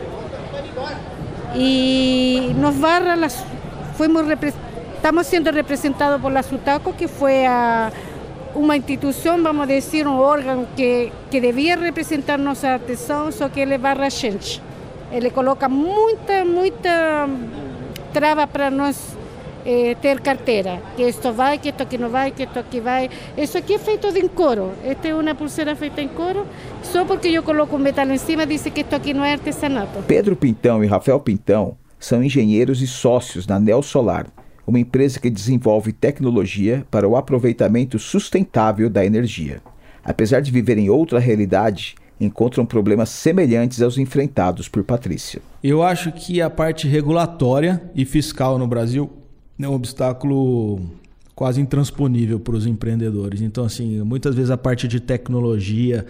E 1.56 2.52
nos 2.54 2.76
Barra, 2.76 3.16
fomos, 3.96 4.24
estamos 4.94 5.26
sendo 5.26 5.50
representados 5.50 6.22
por 6.22 6.30
la 6.30 6.44
Sutaco, 6.44 6.92
que 6.92 7.08
foi 7.08 7.46
a 7.46 7.90
uma 8.54 8.76
instituição, 8.76 9.42
vamos 9.42 9.66
dizer, 9.66 10.06
um 10.06 10.20
órgão 10.20 10.68
que, 10.76 11.10
que 11.32 11.40
devia 11.40 11.76
representar 11.76 12.38
nossa 12.38 12.68
artesão, 12.68 13.32
só 13.32 13.48
que 13.48 13.58
ele 13.58 13.76
barra 13.76 14.08
gente. 14.08 14.67
Ele 15.10 15.30
coloca 15.30 15.68
muita, 15.68 16.44
muita 16.44 17.28
trava 18.12 18.46
para 18.46 18.70
nós 18.70 19.16
eh, 19.64 19.96
ter 20.00 20.20
carteira. 20.20 20.80
Que 20.96 21.02
isto 21.02 21.32
vai, 21.32 21.58
que 21.58 21.68
isto 21.68 21.82
aqui 21.82 21.98
não 21.98 22.08
vai, 22.08 22.30
que 22.30 22.42
isto 22.42 22.58
aqui 22.58 22.80
vai. 22.80 23.10
Isso 23.36 23.56
aqui 23.56 23.74
é 23.74 23.78
feito 23.78 24.06
em 24.08 24.28
couro. 24.28 24.72
Esta 24.84 25.08
é 25.08 25.14
uma 25.14 25.34
pulseira 25.34 25.74
feita 25.74 26.00
em 26.00 26.08
couro. 26.08 26.46
Só 26.82 27.04
porque 27.04 27.28
eu 27.28 27.42
coloco 27.42 27.76
um 27.76 27.78
metal 27.78 28.08
em 28.10 28.18
cima, 28.18 28.46
disse 28.46 28.70
que 28.70 28.80
isto 28.82 28.94
aqui 28.94 29.14
não 29.14 29.24
é 29.24 29.32
artesanato. 29.32 30.02
Pedro 30.06 30.36
Pintão 30.36 30.84
e 30.84 30.86
Rafael 30.86 31.20
Pintão 31.20 31.76
são 31.98 32.22
engenheiros 32.22 32.82
e 32.82 32.86
sócios 32.86 33.46
na 33.46 33.58
Neo 33.58 33.82
Solar 33.82 34.26
uma 34.68 34.78
empresa 34.78 35.18
que 35.18 35.30
desenvolve 35.30 35.94
tecnologia 35.94 36.86
para 36.90 37.08
o 37.08 37.16
aproveitamento 37.16 37.98
sustentável 37.98 38.90
da 38.90 39.02
energia. 39.02 39.62
Apesar 40.04 40.40
de 40.40 40.52
viver 40.52 40.76
em 40.76 40.90
outra 40.90 41.18
realidade, 41.18 41.94
encontram 42.20 42.66
problemas 42.66 43.08
semelhantes 43.10 43.80
aos 43.80 43.98
enfrentados 43.98 44.68
por 44.68 44.82
Patrícia. 44.82 45.40
Eu 45.62 45.82
acho 45.82 46.12
que 46.12 46.40
a 46.40 46.50
parte 46.50 46.88
regulatória 46.88 47.82
e 47.94 48.04
fiscal 48.04 48.58
no 48.58 48.66
Brasil 48.66 49.10
é 49.60 49.68
um 49.68 49.74
obstáculo 49.74 50.80
quase 51.34 51.60
intransponível 51.60 52.40
para 52.40 52.56
os 52.56 52.66
empreendedores. 52.66 53.40
Então, 53.40 53.64
assim, 53.64 54.00
muitas 54.02 54.34
vezes 54.34 54.50
a 54.50 54.56
parte 54.56 54.88
de 54.88 54.98
tecnologia 54.98 56.04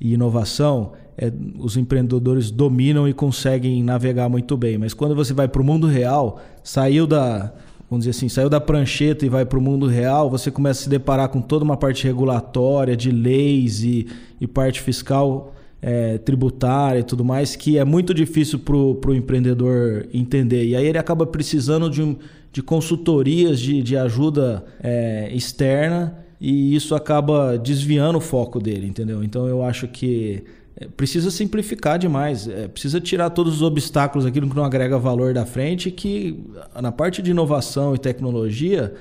e 0.00 0.14
inovação, 0.14 0.92
é, 1.18 1.30
os 1.58 1.76
empreendedores 1.76 2.50
dominam 2.50 3.06
e 3.06 3.12
conseguem 3.12 3.82
navegar 3.82 4.30
muito 4.30 4.56
bem. 4.56 4.78
Mas 4.78 4.94
quando 4.94 5.14
você 5.14 5.34
vai 5.34 5.46
para 5.46 5.60
o 5.60 5.64
mundo 5.64 5.86
real, 5.86 6.40
saiu 6.64 7.06
da 7.06 7.52
vamos 7.90 8.04
dizer 8.04 8.16
assim, 8.16 8.28
saiu 8.28 8.48
da 8.48 8.60
prancheta 8.60 9.26
e 9.26 9.28
vai 9.28 9.44
para 9.44 9.58
o 9.58 9.62
mundo 9.62 9.88
real, 9.88 10.30
você 10.30 10.48
começa 10.48 10.80
a 10.80 10.82
se 10.84 10.88
deparar 10.88 11.28
com 11.28 11.40
toda 11.40 11.64
uma 11.64 11.76
parte 11.76 12.06
regulatória, 12.06 12.96
de 12.96 13.10
leis 13.10 13.82
e, 13.82 14.06
e 14.40 14.46
parte 14.46 14.80
fiscal 14.80 15.52
é, 15.82 16.16
tributária 16.18 17.00
e 17.00 17.02
tudo 17.02 17.24
mais, 17.24 17.56
que 17.56 17.78
é 17.78 17.84
muito 17.84 18.14
difícil 18.14 18.60
para 18.60 18.76
o 18.76 19.14
empreendedor 19.14 20.06
entender. 20.14 20.66
E 20.66 20.76
aí 20.76 20.86
ele 20.86 20.98
acaba 20.98 21.26
precisando 21.26 21.90
de, 21.90 22.16
de 22.52 22.62
consultorias, 22.62 23.58
de, 23.58 23.82
de 23.82 23.96
ajuda 23.96 24.64
é, 24.80 25.28
externa, 25.32 26.16
e 26.40 26.74
isso 26.74 26.94
acaba 26.94 27.58
desviando 27.58 28.18
o 28.18 28.20
foco 28.20 28.60
dele, 28.60 28.86
entendeu? 28.86 29.22
Então 29.24 29.46
eu 29.46 29.62
acho 29.62 29.88
que 29.88 30.44
é, 30.76 30.86
precisa 30.86 31.30
simplificar 31.30 31.98
demais, 31.98 32.48
é, 32.48 32.68
precisa 32.68 33.00
tirar 33.00 33.30
todos 33.30 33.56
os 33.56 33.62
obstáculos, 33.62 34.26
aquilo 34.26 34.48
que 34.48 34.56
não 34.56 34.64
agrega 34.64 34.98
valor 34.98 35.34
da 35.34 35.44
frente, 35.44 35.90
que 35.90 36.38
na 36.80 36.92
parte 36.92 37.20
de 37.22 37.30
inovação 37.30 37.94
e 37.94 37.98
tecnologia 37.98 38.94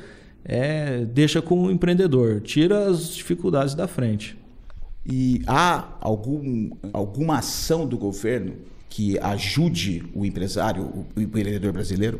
é, 0.43 1.05
deixa 1.05 1.41
com 1.41 1.65
o 1.65 1.71
empreendedor, 1.71 2.41
tira 2.41 2.87
as 2.87 3.13
dificuldades 3.13 3.75
da 3.75 3.87
frente. 3.87 4.37
E 5.05 5.41
há 5.47 5.87
algum, 6.01 6.71
alguma 6.93 7.39
ação 7.39 7.85
do 7.87 7.97
governo 7.97 8.53
que 8.89 9.17
ajude 9.19 10.03
o 10.13 10.25
empresário, 10.25 11.05
o 11.15 11.21
empreendedor 11.21 11.71
brasileiro? 11.71 12.19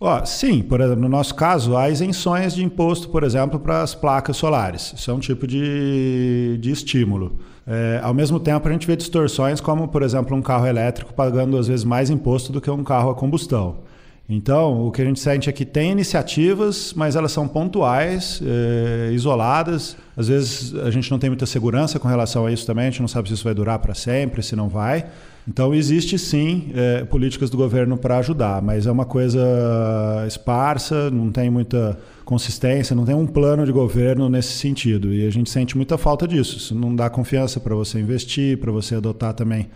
Oh, 0.00 0.26
sim, 0.26 0.60
por 0.60 0.80
exemplo, 0.80 1.00
no 1.00 1.08
nosso 1.08 1.34
caso, 1.34 1.76
há 1.76 1.88
isenções 1.88 2.54
de 2.54 2.62
imposto, 2.62 3.08
por 3.08 3.22
exemplo, 3.22 3.58
para 3.58 3.82
as 3.82 3.94
placas 3.94 4.36
solares. 4.36 4.92
Isso 4.96 5.10
é 5.10 5.14
um 5.14 5.20
tipo 5.20 5.46
de, 5.46 6.58
de 6.60 6.70
estímulo. 6.70 7.38
É, 7.66 8.00
ao 8.02 8.12
mesmo 8.12 8.38
tempo, 8.38 8.68
a 8.68 8.72
gente 8.72 8.86
vê 8.86 8.94
distorções 8.94 9.60
como, 9.60 9.88
por 9.88 10.02
exemplo, 10.02 10.36
um 10.36 10.42
carro 10.42 10.66
elétrico 10.66 11.14
pagando 11.14 11.56
às 11.56 11.66
vezes 11.66 11.84
mais 11.84 12.10
imposto 12.10 12.52
do 12.52 12.60
que 12.60 12.70
um 12.70 12.84
carro 12.84 13.10
a 13.10 13.14
combustão. 13.14 13.83
Então, 14.28 14.86
o 14.86 14.90
que 14.90 15.02
a 15.02 15.04
gente 15.04 15.20
sente 15.20 15.50
é 15.50 15.52
que 15.52 15.66
tem 15.66 15.90
iniciativas, 15.90 16.94
mas 16.96 17.14
elas 17.14 17.30
são 17.30 17.46
pontuais, 17.46 18.40
é, 18.42 19.12
isoladas. 19.12 19.96
Às 20.16 20.28
vezes 20.28 20.74
a 20.76 20.90
gente 20.90 21.10
não 21.10 21.18
tem 21.18 21.28
muita 21.28 21.44
segurança 21.44 21.98
com 21.98 22.08
relação 22.08 22.46
a 22.46 22.52
isso 22.52 22.66
também, 22.66 22.86
a 22.86 22.90
gente 22.90 23.00
não 23.00 23.08
sabe 23.08 23.28
se 23.28 23.34
isso 23.34 23.44
vai 23.44 23.52
durar 23.52 23.78
para 23.80 23.92
sempre, 23.92 24.42
se 24.42 24.56
não 24.56 24.66
vai. 24.66 25.04
Então, 25.46 25.74
existe 25.74 26.18
sim 26.18 26.72
é, 26.74 27.04
políticas 27.04 27.50
do 27.50 27.58
governo 27.58 27.98
para 27.98 28.16
ajudar, 28.16 28.62
mas 28.62 28.86
é 28.86 28.90
uma 28.90 29.04
coisa 29.04 29.44
esparsa, 30.26 31.10
não 31.10 31.30
tem 31.30 31.50
muita 31.50 31.98
consistência, 32.24 32.96
não 32.96 33.04
tem 33.04 33.14
um 33.14 33.26
plano 33.26 33.66
de 33.66 33.72
governo 33.72 34.30
nesse 34.30 34.54
sentido. 34.54 35.12
E 35.12 35.26
a 35.26 35.30
gente 35.30 35.50
sente 35.50 35.76
muita 35.76 35.98
falta 35.98 36.26
disso. 36.26 36.56
Isso 36.56 36.74
não 36.74 36.96
dá 36.96 37.10
confiança 37.10 37.60
para 37.60 37.74
você 37.74 38.00
investir, 38.00 38.56
para 38.58 38.72
você 38.72 38.94
adotar 38.94 39.34
também 39.34 39.68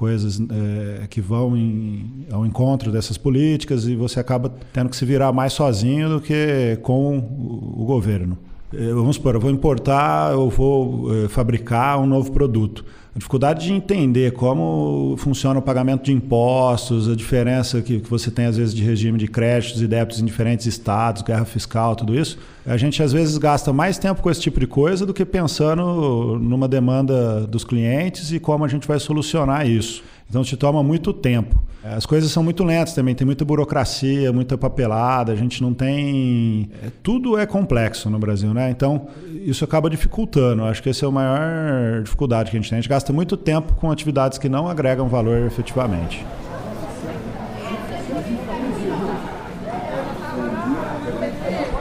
coisas 0.00 0.40
é, 0.40 1.06
que 1.08 1.20
vão 1.20 1.54
em, 1.54 2.26
ao 2.32 2.46
encontro 2.46 2.90
dessas 2.90 3.18
políticas 3.18 3.86
e 3.86 3.94
você 3.94 4.18
acaba 4.18 4.50
tendo 4.72 4.88
que 4.88 4.96
se 4.96 5.04
virar 5.04 5.30
mais 5.30 5.52
sozinho 5.52 6.08
do 6.08 6.20
que 6.22 6.78
com 6.80 7.18
o, 7.18 7.82
o 7.82 7.84
governo. 7.84 8.38
É, 8.72 8.94
vamos 8.94 9.16
supor, 9.16 9.34
eu 9.34 9.40
vou 9.40 9.50
importar, 9.50 10.32
eu 10.32 10.48
vou 10.48 11.14
é, 11.14 11.28
fabricar 11.28 12.00
um 12.00 12.06
novo 12.06 12.32
produto 12.32 12.82
a 13.14 13.18
dificuldade 13.18 13.66
de 13.66 13.72
entender 13.72 14.32
como 14.32 15.16
funciona 15.18 15.58
o 15.58 15.62
pagamento 15.62 16.04
de 16.04 16.12
impostos, 16.12 17.08
a 17.08 17.16
diferença 17.16 17.82
que, 17.82 17.98
que 17.98 18.08
você 18.08 18.30
tem 18.30 18.46
às 18.46 18.56
vezes 18.56 18.72
de 18.72 18.84
regime 18.84 19.18
de 19.18 19.26
créditos 19.26 19.82
e 19.82 19.88
débitos 19.88 20.20
em 20.20 20.24
diferentes 20.24 20.66
estados, 20.66 21.22
guerra 21.22 21.44
fiscal, 21.44 21.96
tudo 21.96 22.14
isso. 22.14 22.38
A 22.64 22.76
gente 22.76 23.02
às 23.02 23.12
vezes 23.12 23.36
gasta 23.36 23.72
mais 23.72 23.98
tempo 23.98 24.22
com 24.22 24.30
esse 24.30 24.40
tipo 24.40 24.60
de 24.60 24.66
coisa 24.66 25.04
do 25.04 25.12
que 25.12 25.24
pensando 25.24 26.38
numa 26.40 26.68
demanda 26.68 27.46
dos 27.48 27.64
clientes 27.64 28.30
e 28.32 28.38
como 28.38 28.64
a 28.64 28.68
gente 28.68 28.86
vai 28.86 29.00
solucionar 29.00 29.68
isso. 29.68 30.04
Então 30.30 30.44
te 30.44 30.56
toma 30.56 30.82
muito 30.82 31.12
tempo. 31.12 31.60
As 31.82 32.06
coisas 32.06 32.30
são 32.30 32.42
muito 32.42 32.62
lentas 32.62 32.94
também, 32.94 33.14
tem 33.14 33.24
muita 33.24 33.44
burocracia, 33.44 34.32
muita 34.32 34.56
papelada, 34.56 35.32
a 35.32 35.36
gente 35.36 35.62
não 35.62 35.74
tem. 35.74 36.70
É, 36.84 36.88
tudo 37.02 37.36
é 37.38 37.46
complexo 37.46 38.08
no 38.08 38.18
Brasil, 38.18 38.54
né? 38.54 38.70
Então, 38.70 39.08
isso 39.44 39.64
acaba 39.64 39.88
dificultando. 39.88 40.64
Acho 40.64 40.82
que 40.82 40.90
essa 40.90 41.06
é 41.06 41.08
a 41.08 41.10
maior 41.10 42.02
dificuldade 42.02 42.50
que 42.50 42.56
a 42.56 42.60
gente 42.60 42.68
tem. 42.68 42.78
A 42.78 42.80
gente 42.82 42.88
gasta 42.88 43.12
muito 43.12 43.36
tempo 43.36 43.72
com 43.74 43.90
atividades 43.90 44.38
que 44.38 44.48
não 44.48 44.68
agregam 44.68 45.08
valor 45.08 45.46
efetivamente. 45.46 46.24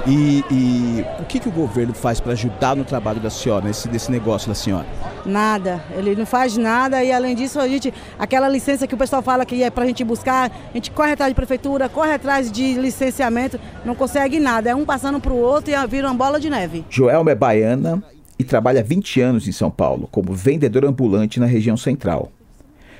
E, 0.09 0.43
e, 0.49 1.05
o 1.19 1.25
que, 1.25 1.39
que 1.39 1.47
o 1.47 1.51
governo 1.51 1.93
faz 1.93 2.19
para 2.19 2.31
ajudar 2.31 2.75
no 2.75 2.83
trabalho 2.83 3.19
da 3.19 3.29
senhora, 3.29 3.67
nesse, 3.67 3.87
nesse 3.87 4.11
negócio 4.11 4.47
da 4.47 4.55
senhora? 4.55 4.87
Nada, 5.23 5.83
ele 5.95 6.15
não 6.15 6.25
faz 6.25 6.57
nada 6.57 7.03
e 7.03 7.11
além 7.11 7.35
disso 7.35 7.59
a 7.59 7.67
gente, 7.67 7.93
aquela 8.17 8.49
licença 8.49 8.87
que 8.87 8.95
o 8.95 8.97
pessoal 8.97 9.21
fala 9.21 9.45
que 9.45 9.61
é 9.61 9.69
para 9.69 9.83
a 9.83 9.87
gente 9.87 10.03
buscar, 10.03 10.49
a 10.49 10.73
gente 10.73 10.89
corre 10.89 11.11
atrás 11.11 11.29
de 11.29 11.35
prefeitura, 11.35 11.87
corre 11.87 12.11
atrás 12.11 12.51
de 12.51 12.73
licenciamento, 12.73 13.59
não 13.85 13.93
consegue 13.93 14.39
nada, 14.39 14.71
é 14.71 14.75
um 14.75 14.83
passando 14.83 15.19
para 15.19 15.31
o 15.31 15.37
outro 15.37 15.71
e 15.71 15.87
vira 15.87 16.07
uma 16.07 16.15
bola 16.15 16.39
de 16.39 16.49
neve. 16.49 16.83
Joelma 16.89 17.29
é 17.29 17.35
baiana 17.35 18.01
e 18.39 18.43
trabalha 18.43 18.81
20 18.81 19.21
anos 19.21 19.47
em 19.47 19.51
São 19.51 19.69
Paulo 19.69 20.09
como 20.11 20.33
vendedora 20.33 20.89
ambulante 20.89 21.39
na 21.39 21.45
região 21.45 21.77
central. 21.77 22.31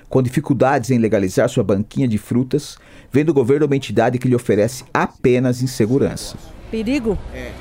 Com 0.08 0.22
dificuldades 0.22 0.92
em 0.92 1.00
legalizar 1.00 1.50
sua 1.50 1.64
banquinha 1.64 2.08
de 2.08 2.20
frutas, 2.20 2.78
vem 3.12 3.26
do 3.26 3.34
governo 3.34 3.66
uma 3.66 3.76
entidade 3.76 4.20
que 4.20 4.28
lhe 4.28 4.36
oferece 4.36 4.84
apenas 4.94 5.64
insegurança. 5.64 6.38
Perigo? 6.72 7.18
É. 7.34 7.52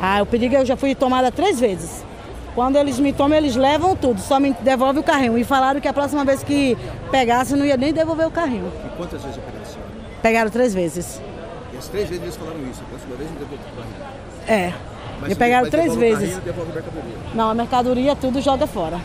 Ah, 0.00 0.22
o 0.22 0.26
perigo 0.26 0.54
eu 0.54 0.64
já 0.64 0.76
fui 0.76 0.94
tomada 0.94 1.30
três 1.30 1.60
vezes. 1.60 2.04
Quando 2.54 2.76
eles 2.76 2.98
me 2.98 3.12
tomam, 3.12 3.36
eles 3.38 3.54
levam 3.54 3.94
tudo, 3.94 4.20
só 4.20 4.40
me 4.40 4.52
devolvem 4.60 5.00
o 5.00 5.04
carrinho. 5.04 5.38
E 5.38 5.44
falaram 5.44 5.80
que 5.80 5.86
a 5.86 5.92
próxima 5.92 6.24
vez 6.24 6.42
que 6.42 6.76
pegasse, 7.10 7.54
não 7.54 7.64
ia 7.64 7.76
nem 7.76 7.92
devolver 7.92 8.26
o 8.26 8.30
carrinho. 8.30 8.72
E 8.84 8.96
quantas 8.96 9.22
vezes 9.22 9.36
pegaram 9.36 9.62
a 9.62 9.66
senhora? 9.66 9.90
Pegaram 10.22 10.50
três 10.50 10.74
vezes. 10.74 11.20
E 11.72 11.76
as 11.76 11.88
três 11.88 12.08
vezes 12.08 12.22
eles 12.22 12.36
falaram 12.36 12.58
isso, 12.68 12.82
a 12.82 12.88
próxima 12.88 13.16
vez 13.16 13.30
não 13.30 13.38
devolve 13.38 13.62
o 13.62 13.76
carrinho? 13.76 14.66
É. 14.66 14.72
Mas 15.20 15.28
me 15.28 15.34
pegaram 15.34 15.70
três 15.70 15.94
vezes. 15.94 16.30
Carrinho, 16.30 16.40
devolve. 16.40 16.72
Não, 17.34 17.50
a 17.50 17.54
mercadoria 17.54 18.16
tudo 18.16 18.40
joga 18.40 18.66
fora. 18.66 18.98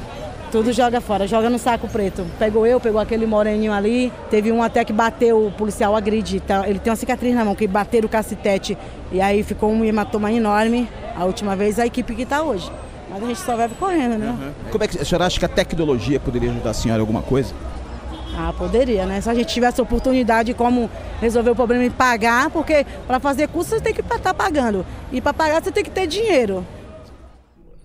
Tudo 0.56 0.72
joga 0.72 1.02
fora, 1.02 1.28
joga 1.28 1.50
no 1.50 1.60
saco 1.60 1.86
preto. 1.86 2.26
Pegou 2.40 2.66
eu, 2.66 2.80
pegou 2.80 3.02
aquele 3.02 3.26
moreninho 3.26 3.74
ali. 3.74 4.10
Teve 4.30 4.54
um 4.54 4.64
até 4.64 4.86
que 4.86 4.94
bateu, 4.94 5.48
o 5.48 5.52
policial 5.52 5.94
agride. 5.98 6.40
Tá? 6.40 6.66
Ele 6.66 6.80
tem 6.80 6.90
uma 6.90 6.96
cicatriz 6.96 7.36
na 7.36 7.44
mão, 7.44 7.54
que 7.54 7.68
bateram 7.68 8.06
o 8.06 8.10
cacetete. 8.10 8.78
E 9.12 9.20
aí 9.20 9.44
ficou 9.44 9.70
um 9.70 9.84
hematoma 9.84 10.32
enorme. 10.32 10.88
A 11.14 11.26
última 11.26 11.58
vez 11.58 11.78
a 11.78 11.86
equipe 11.86 12.16
que 12.16 12.22
está 12.22 12.42
hoje. 12.42 12.72
Mas 13.10 13.22
a 13.22 13.28
gente 13.28 13.40
só 13.42 13.58
vai 13.58 13.68
correndo, 13.68 14.18
né? 14.18 14.30
Uhum. 14.30 14.72
Como 14.72 14.82
é 14.82 14.88
que 14.88 14.98
a 14.98 15.04
senhora 15.04 15.26
acha 15.26 15.38
que 15.38 15.44
a 15.44 15.50
tecnologia 15.50 16.22
poderia 16.22 16.50
ajudar 16.50 16.70
a 16.70 16.74
senhora 16.74 17.00
em 17.00 17.02
alguma 17.02 17.22
coisa? 17.22 17.54
Ah, 18.38 18.54
poderia, 18.58 19.06
né? 19.06 19.20
Se 19.20 19.30
a 19.30 19.34
gente 19.34 19.54
tivesse 19.54 19.82
oportunidade 19.82 20.54
como 20.54 20.90
resolver 21.20 21.52
o 21.52 21.56
problema 21.56 21.84
e 21.84 21.90
pagar, 21.90 22.50
porque 22.50 22.86
para 23.06 23.20
fazer 23.20 23.50
curso 23.50 23.72
você 23.72 23.82
tem 23.82 23.94
que 23.94 24.00
estar 24.00 24.20
tá 24.20 24.34
pagando. 24.34 24.86
E 25.12 25.20
para 25.20 25.34
pagar 25.34 25.62
você 25.62 25.70
tem 25.70 25.84
que 25.84 25.92
ter 25.92 26.08
dinheiro. 26.08 26.66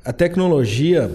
A 0.04 0.12
tecnologia 0.12 1.10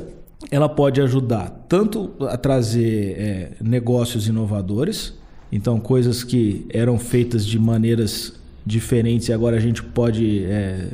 ela 0.52 0.70
pode 0.70 1.02
ajudar 1.02 1.66
tanto 1.68 2.12
a 2.22 2.38
trazer 2.38 3.16
é, 3.18 3.52
negócios 3.62 4.28
inovadores, 4.28 5.14
então 5.52 5.80
coisas 5.80 6.24
que 6.24 6.66
eram 6.70 6.98
feitas 6.98 7.46
de 7.46 7.58
maneiras 7.58 8.34
diferentes 8.66 9.30
e 9.30 9.34
agora 9.34 9.58
a 9.58 9.60
gente 9.60 9.82
pode 9.84 10.44
é, 10.46 10.88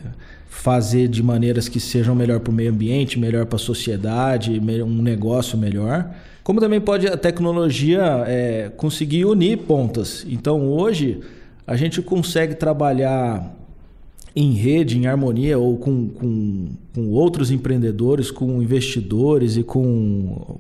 fazer 0.49 1.07
de 1.07 1.23
maneiras 1.23 1.69
que 1.69 1.79
sejam 1.79 2.13
melhor 2.13 2.39
para 2.39 2.51
o 2.51 2.53
meio 2.53 2.71
ambiente, 2.71 3.17
melhor 3.17 3.45
para 3.45 3.55
a 3.55 3.59
sociedade, 3.59 4.59
um 4.59 5.01
negócio 5.01 5.57
melhor. 5.57 6.13
Como 6.43 6.59
também 6.59 6.81
pode 6.81 7.07
a 7.07 7.15
tecnologia 7.15 8.23
é, 8.27 8.69
conseguir 8.75 9.25
unir 9.25 9.59
pontas. 9.59 10.25
Então 10.29 10.67
hoje 10.67 11.21
a 11.65 11.75
gente 11.75 12.01
consegue 12.01 12.55
trabalhar 12.55 13.55
em 14.35 14.53
rede, 14.53 14.97
em 14.97 15.07
harmonia, 15.07 15.57
ou 15.57 15.77
com, 15.77 16.07
com, 16.07 16.69
com 16.93 17.09
outros 17.09 17.51
empreendedores, 17.51 18.31
com 18.31 18.61
investidores 18.61 19.57
e 19.57 19.63
com 19.63 20.59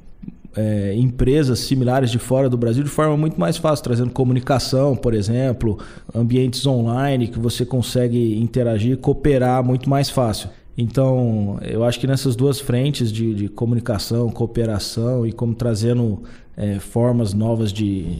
é, 0.55 0.93
empresas 0.95 1.59
similares 1.59 2.11
de 2.11 2.19
fora 2.19 2.49
do 2.49 2.57
Brasil 2.57 2.83
de 2.83 2.89
forma 2.89 3.15
muito 3.15 3.39
mais 3.39 3.57
fácil, 3.57 3.83
trazendo 3.83 4.11
comunicação, 4.11 4.95
por 4.95 5.13
exemplo, 5.13 5.79
ambientes 6.13 6.65
online 6.65 7.27
que 7.27 7.39
você 7.39 7.65
consegue 7.65 8.39
interagir, 8.39 8.97
cooperar 8.97 9.63
muito 9.63 9.89
mais 9.89 10.09
fácil. 10.09 10.49
Então, 10.77 11.59
eu 11.61 11.83
acho 11.83 11.99
que 11.99 12.07
nessas 12.07 12.35
duas 12.35 12.59
frentes 12.59 13.11
de, 13.11 13.33
de 13.33 13.49
comunicação, 13.49 14.29
cooperação 14.29 15.25
e 15.25 15.31
como 15.31 15.53
trazendo 15.53 16.23
é, 16.55 16.79
formas 16.79 17.33
novas 17.33 17.71
de, 17.71 18.17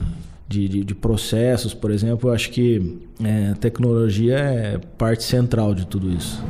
de, 0.48 0.68
de, 0.68 0.84
de, 0.84 0.94
processos, 0.94 1.72
por 1.72 1.90
exemplo, 1.90 2.28
eu 2.28 2.34
acho 2.34 2.50
que 2.50 3.00
é, 3.22 3.54
tecnologia 3.54 4.36
é 4.36 4.78
parte 4.98 5.24
central 5.24 5.74
de 5.74 5.86
tudo 5.86 6.10
isso. 6.10 6.42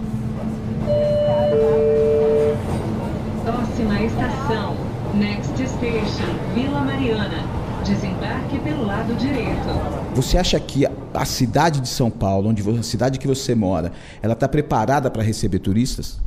Próxima 3.44 4.02
estação, 4.02 4.76
Next 5.14 5.52
Station, 5.54 6.54
Vila 6.54 6.80
Mariana. 6.80 7.62
Desembarque 7.84 8.60
pelo 8.60 8.86
lado 8.86 9.12
direito. 9.16 10.14
Você 10.14 10.38
acha 10.38 10.58
que 10.60 10.86
a 11.12 11.24
cidade 11.24 11.80
de 11.80 11.88
São 11.88 12.10
Paulo, 12.10 12.48
onde 12.48 12.62
a 12.68 12.82
cidade 12.82 13.18
que 13.18 13.26
você 13.26 13.54
mora, 13.56 13.92
ela 14.22 14.34
está 14.34 14.48
preparada 14.48 15.10
para 15.10 15.22
receber 15.22 15.58
turistas? 15.58 16.20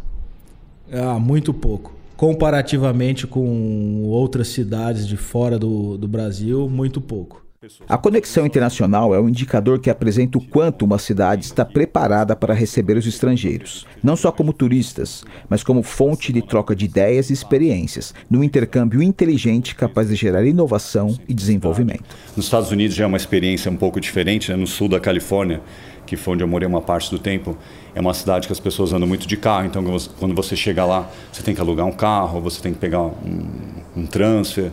Ah, 0.91 1.17
muito 1.17 1.53
pouco. 1.53 1.93
Comparativamente 2.17 3.25
com 3.25 4.03
outras 4.03 4.49
cidades 4.49 5.07
de 5.07 5.15
fora 5.15 5.57
do, 5.57 5.97
do 5.97 6.07
Brasil, 6.07 6.69
muito 6.69 6.99
pouco. 6.99 7.44
A 7.87 7.97
conexão 7.97 8.45
internacional 8.45 9.13
é 9.13 9.19
um 9.19 9.29
indicador 9.29 9.79
que 9.79 9.89
apresenta 9.89 10.37
o 10.37 10.41
quanto 10.41 10.85
uma 10.85 10.97
cidade 10.97 11.45
está 11.45 11.65
preparada 11.65 12.35
para 12.35 12.53
receber 12.53 12.97
os 12.97 13.05
estrangeiros, 13.05 13.85
não 14.03 14.15
só 14.15 14.31
como 14.31 14.53
turistas, 14.53 15.23
mas 15.49 15.63
como 15.63 15.83
fonte 15.83 16.31
de 16.31 16.41
troca 16.41 16.75
de 16.75 16.85
ideias 16.85 17.29
e 17.29 17.33
experiências, 17.33 18.13
num 18.29 18.43
intercâmbio 18.43 19.01
inteligente 19.01 19.75
capaz 19.75 20.09
de 20.09 20.15
gerar 20.15 20.45
inovação 20.45 21.17
e 21.27 21.33
desenvolvimento. 21.33 22.03
Nos 22.35 22.45
Estados 22.45 22.71
Unidos 22.71 22.95
já 22.95 23.03
é 23.03 23.07
uma 23.07 23.17
experiência 23.17 23.71
um 23.71 23.77
pouco 23.77 23.99
diferente, 23.99 24.51
né? 24.51 24.57
no 24.57 24.67
sul 24.67 24.87
da 24.87 24.99
Califórnia, 24.99 25.61
que 26.05 26.15
foi 26.15 26.35
onde 26.35 26.43
eu 26.43 26.47
morei 26.47 26.67
uma 26.67 26.81
parte 26.81 27.09
do 27.09 27.17
tempo, 27.17 27.57
é 27.95 27.99
uma 27.99 28.13
cidade 28.13 28.47
que 28.47 28.53
as 28.53 28.59
pessoas 28.59 28.93
andam 28.93 29.07
muito 29.07 29.27
de 29.27 29.35
carro, 29.37 29.65
então 29.65 29.83
quando 30.19 30.35
você 30.35 30.55
chega 30.55 30.85
lá, 30.85 31.09
você 31.31 31.41
tem 31.41 31.55
que 31.55 31.61
alugar 31.61 31.85
um 31.85 31.91
carro, 31.91 32.39
você 32.41 32.61
tem 32.61 32.73
que 32.73 32.79
pegar 32.79 33.01
um, 33.01 33.47
um 33.95 34.05
transfer. 34.05 34.71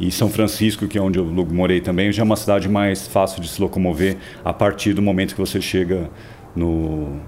E 0.00 0.10
São 0.10 0.30
Francisco, 0.30 0.88
que 0.88 0.96
é 0.96 1.00
onde 1.00 1.18
eu 1.18 1.26
morei 1.26 1.80
também, 1.82 2.10
já 2.10 2.22
é 2.22 2.24
uma 2.24 2.36
cidade 2.36 2.68
mais 2.70 3.06
fácil 3.06 3.42
de 3.42 3.48
se 3.48 3.60
locomover 3.60 4.16
a 4.42 4.50
partir 4.50 4.94
do 4.94 5.02
momento 5.02 5.34
que 5.34 5.40
você 5.40 5.60
chega 5.60 6.10
no, 6.56 7.20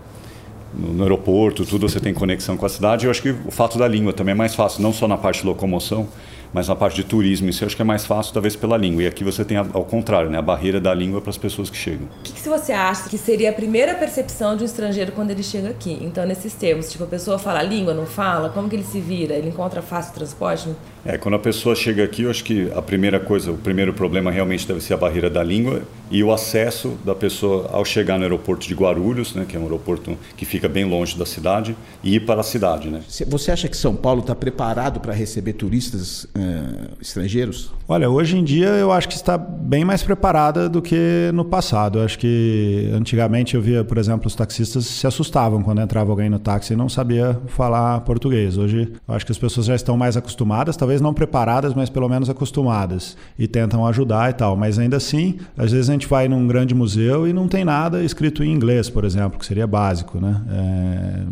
no, 0.72 0.94
no 0.94 1.02
aeroporto, 1.02 1.66
tudo 1.66 1.86
você 1.86 2.00
tem 2.00 2.14
conexão 2.14 2.56
com 2.56 2.64
a 2.64 2.70
cidade. 2.70 3.04
Eu 3.04 3.10
acho 3.10 3.20
que 3.20 3.30
o 3.30 3.50
fato 3.50 3.76
da 3.76 3.86
língua 3.86 4.14
também 4.14 4.32
é 4.32 4.34
mais 4.34 4.54
fácil, 4.54 4.80
não 4.82 4.90
só 4.90 5.06
na 5.06 5.18
parte 5.18 5.42
de 5.42 5.46
locomoção, 5.46 6.08
mas 6.52 6.68
na 6.68 6.76
parte 6.76 6.96
de 6.96 7.04
turismo, 7.04 7.48
isso 7.48 7.64
eu 7.64 7.66
acho 7.66 7.76
que 7.76 7.82
é 7.82 7.84
mais 7.84 8.04
fácil, 8.04 8.32
talvez, 8.32 8.54
pela 8.54 8.76
língua. 8.76 9.02
E 9.02 9.06
aqui 9.06 9.24
você 9.24 9.44
tem, 9.44 9.56
ao 9.56 9.84
contrário, 9.84 10.30
né, 10.30 10.38
a 10.38 10.42
barreira 10.42 10.80
da 10.80 10.92
língua 10.92 11.20
para 11.20 11.30
as 11.30 11.38
pessoas 11.38 11.70
que 11.70 11.76
chegam. 11.76 12.06
O 12.20 12.22
que, 12.22 12.32
que 12.32 12.48
você 12.48 12.72
acha 12.72 13.08
que 13.08 13.16
seria 13.16 13.50
a 13.50 13.52
primeira 13.52 13.94
percepção 13.94 14.56
de 14.56 14.62
um 14.62 14.66
estrangeiro 14.66 15.12
quando 15.12 15.30
ele 15.30 15.42
chega 15.42 15.70
aqui? 15.70 15.98
Então, 16.02 16.26
nesses 16.26 16.52
termos, 16.52 16.90
tipo, 16.90 17.04
a 17.04 17.06
pessoa 17.06 17.38
fala 17.38 17.60
a 17.60 17.62
língua, 17.62 17.94
não 17.94 18.06
fala? 18.06 18.50
Como 18.50 18.68
que 18.68 18.76
ele 18.76 18.84
se 18.84 19.00
vira? 19.00 19.34
Ele 19.34 19.48
encontra 19.48 19.80
fácil 19.80 20.14
transporte? 20.14 20.68
É, 21.04 21.16
quando 21.16 21.34
a 21.34 21.38
pessoa 21.38 21.74
chega 21.74 22.04
aqui, 22.04 22.22
eu 22.22 22.30
acho 22.30 22.44
que 22.44 22.70
a 22.74 22.82
primeira 22.82 23.18
coisa, 23.18 23.50
o 23.50 23.56
primeiro 23.56 23.92
problema 23.92 24.30
realmente 24.30 24.66
deve 24.66 24.80
ser 24.80 24.94
a 24.94 24.96
barreira 24.96 25.30
da 25.30 25.42
língua 25.42 25.82
e 26.12 26.22
o 26.22 26.30
acesso 26.30 26.98
da 27.04 27.14
pessoa 27.14 27.70
ao 27.72 27.86
chegar 27.86 28.18
no 28.18 28.22
aeroporto 28.22 28.68
de 28.68 28.74
Guarulhos, 28.74 29.34
né, 29.34 29.46
que 29.48 29.56
é 29.56 29.58
um 29.58 29.62
aeroporto 29.62 30.16
que 30.36 30.44
fica 30.44 30.68
bem 30.68 30.84
longe 30.84 31.16
da 31.16 31.24
cidade, 31.24 31.74
e 32.04 32.16
ir 32.16 32.20
para 32.20 32.42
a 32.42 32.44
cidade. 32.44 32.90
Né? 32.90 33.00
Você 33.28 33.50
acha 33.50 33.66
que 33.66 33.76
São 33.76 33.96
Paulo 33.96 34.20
está 34.20 34.34
preparado 34.34 35.00
para 35.00 35.14
receber 35.14 35.54
turistas 35.54 36.24
uh, 36.24 36.98
estrangeiros? 37.00 37.72
Olha, 37.88 38.10
hoje 38.10 38.36
em 38.36 38.44
dia 38.44 38.68
eu 38.68 38.92
acho 38.92 39.08
que 39.08 39.14
está 39.14 39.38
bem 39.38 39.86
mais 39.86 40.02
preparada 40.02 40.68
do 40.68 40.82
que 40.82 41.30
no 41.32 41.46
passado. 41.46 41.98
Eu 41.98 42.04
acho 42.04 42.18
que 42.18 42.90
antigamente 42.92 43.54
eu 43.54 43.62
via, 43.62 43.82
por 43.82 43.96
exemplo, 43.96 44.26
os 44.26 44.34
taxistas 44.34 44.84
se 44.84 45.06
assustavam 45.06 45.62
quando 45.62 45.80
entrava 45.80 46.10
alguém 46.10 46.28
no 46.28 46.38
táxi 46.38 46.74
e 46.74 46.76
não 46.76 46.90
sabia 46.90 47.40
falar 47.46 48.00
português. 48.00 48.58
Hoje 48.58 48.92
eu 49.08 49.14
acho 49.14 49.24
que 49.24 49.32
as 49.32 49.38
pessoas 49.38 49.64
já 49.64 49.74
estão 49.74 49.96
mais 49.96 50.14
acostumadas, 50.14 50.76
talvez 50.76 51.00
não 51.00 51.14
preparadas, 51.14 51.72
mas 51.72 51.88
pelo 51.88 52.08
menos 52.08 52.28
acostumadas 52.28 53.16
e 53.38 53.48
tentam 53.48 53.86
ajudar 53.86 54.28
e 54.28 54.34
tal. 54.34 54.56
Mas 54.56 54.78
ainda 54.78 54.98
assim, 54.98 55.38
às 55.56 55.72
vezes 55.72 55.88
a 55.88 55.92
gente 55.92 56.01
vai 56.06 56.28
num 56.28 56.46
grande 56.46 56.74
museu 56.74 57.26
e 57.26 57.32
não 57.32 57.48
tem 57.48 57.64
nada 57.64 58.02
escrito 58.02 58.42
em 58.42 58.52
inglês, 58.52 58.88
por 58.88 59.04
exemplo, 59.04 59.38
que 59.38 59.46
seria 59.46 59.66
básico, 59.66 60.20
né? 60.20 60.40
É, 60.50 61.22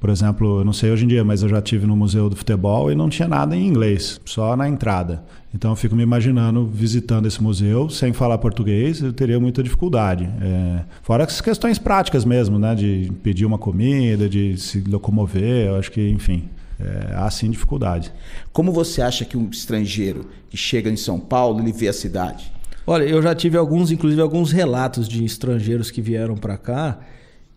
por 0.00 0.10
exemplo, 0.10 0.60
eu 0.60 0.64
não 0.64 0.72
sei 0.72 0.90
hoje 0.90 1.04
em 1.04 1.08
dia, 1.08 1.24
mas 1.24 1.42
eu 1.42 1.48
já 1.48 1.62
tive 1.62 1.86
no 1.86 1.96
museu 1.96 2.28
do 2.28 2.36
futebol 2.36 2.92
e 2.92 2.94
não 2.94 3.08
tinha 3.08 3.26
nada 3.26 3.56
em 3.56 3.66
inglês, 3.66 4.20
só 4.24 4.54
na 4.56 4.68
entrada. 4.68 5.24
Então 5.54 5.70
eu 5.70 5.76
fico 5.76 5.94
me 5.94 6.02
imaginando 6.02 6.66
visitando 6.66 7.26
esse 7.26 7.42
museu 7.42 7.88
sem 7.88 8.12
falar 8.12 8.38
português, 8.38 9.00
eu 9.00 9.12
teria 9.12 9.40
muita 9.40 9.62
dificuldade. 9.62 10.28
É, 10.42 10.80
fora 11.02 11.24
as 11.24 11.40
questões 11.40 11.78
práticas 11.78 12.24
mesmo, 12.24 12.58
né? 12.58 12.74
De 12.74 13.10
pedir 13.22 13.46
uma 13.46 13.56
comida, 13.56 14.28
de 14.28 14.58
se 14.58 14.80
locomover, 14.80 15.68
eu 15.68 15.76
acho 15.76 15.90
que, 15.90 16.08
enfim, 16.10 16.48
é, 16.78 17.14
há 17.14 17.30
sim 17.30 17.50
dificuldade. 17.50 18.12
Como 18.52 18.72
você 18.72 19.00
acha 19.00 19.24
que 19.24 19.36
um 19.36 19.48
estrangeiro 19.48 20.28
que 20.50 20.56
chega 20.56 20.90
em 20.90 20.96
São 20.96 21.18
Paulo 21.18 21.60
ele 21.60 21.72
vê 21.72 21.88
a 21.88 21.92
cidade? 21.92 22.53
Olha, 22.86 23.04
eu 23.04 23.22
já 23.22 23.34
tive 23.34 23.56
alguns, 23.56 23.90
inclusive 23.90 24.20
alguns 24.20 24.52
relatos 24.52 25.08
de 25.08 25.24
estrangeiros 25.24 25.90
que 25.90 26.02
vieram 26.02 26.36
para 26.36 26.56
cá 26.56 26.98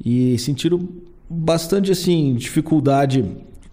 e 0.04 0.38
sentiram 0.38 0.88
bastante 1.30 1.92
assim 1.92 2.36
dificuldade 2.36 3.26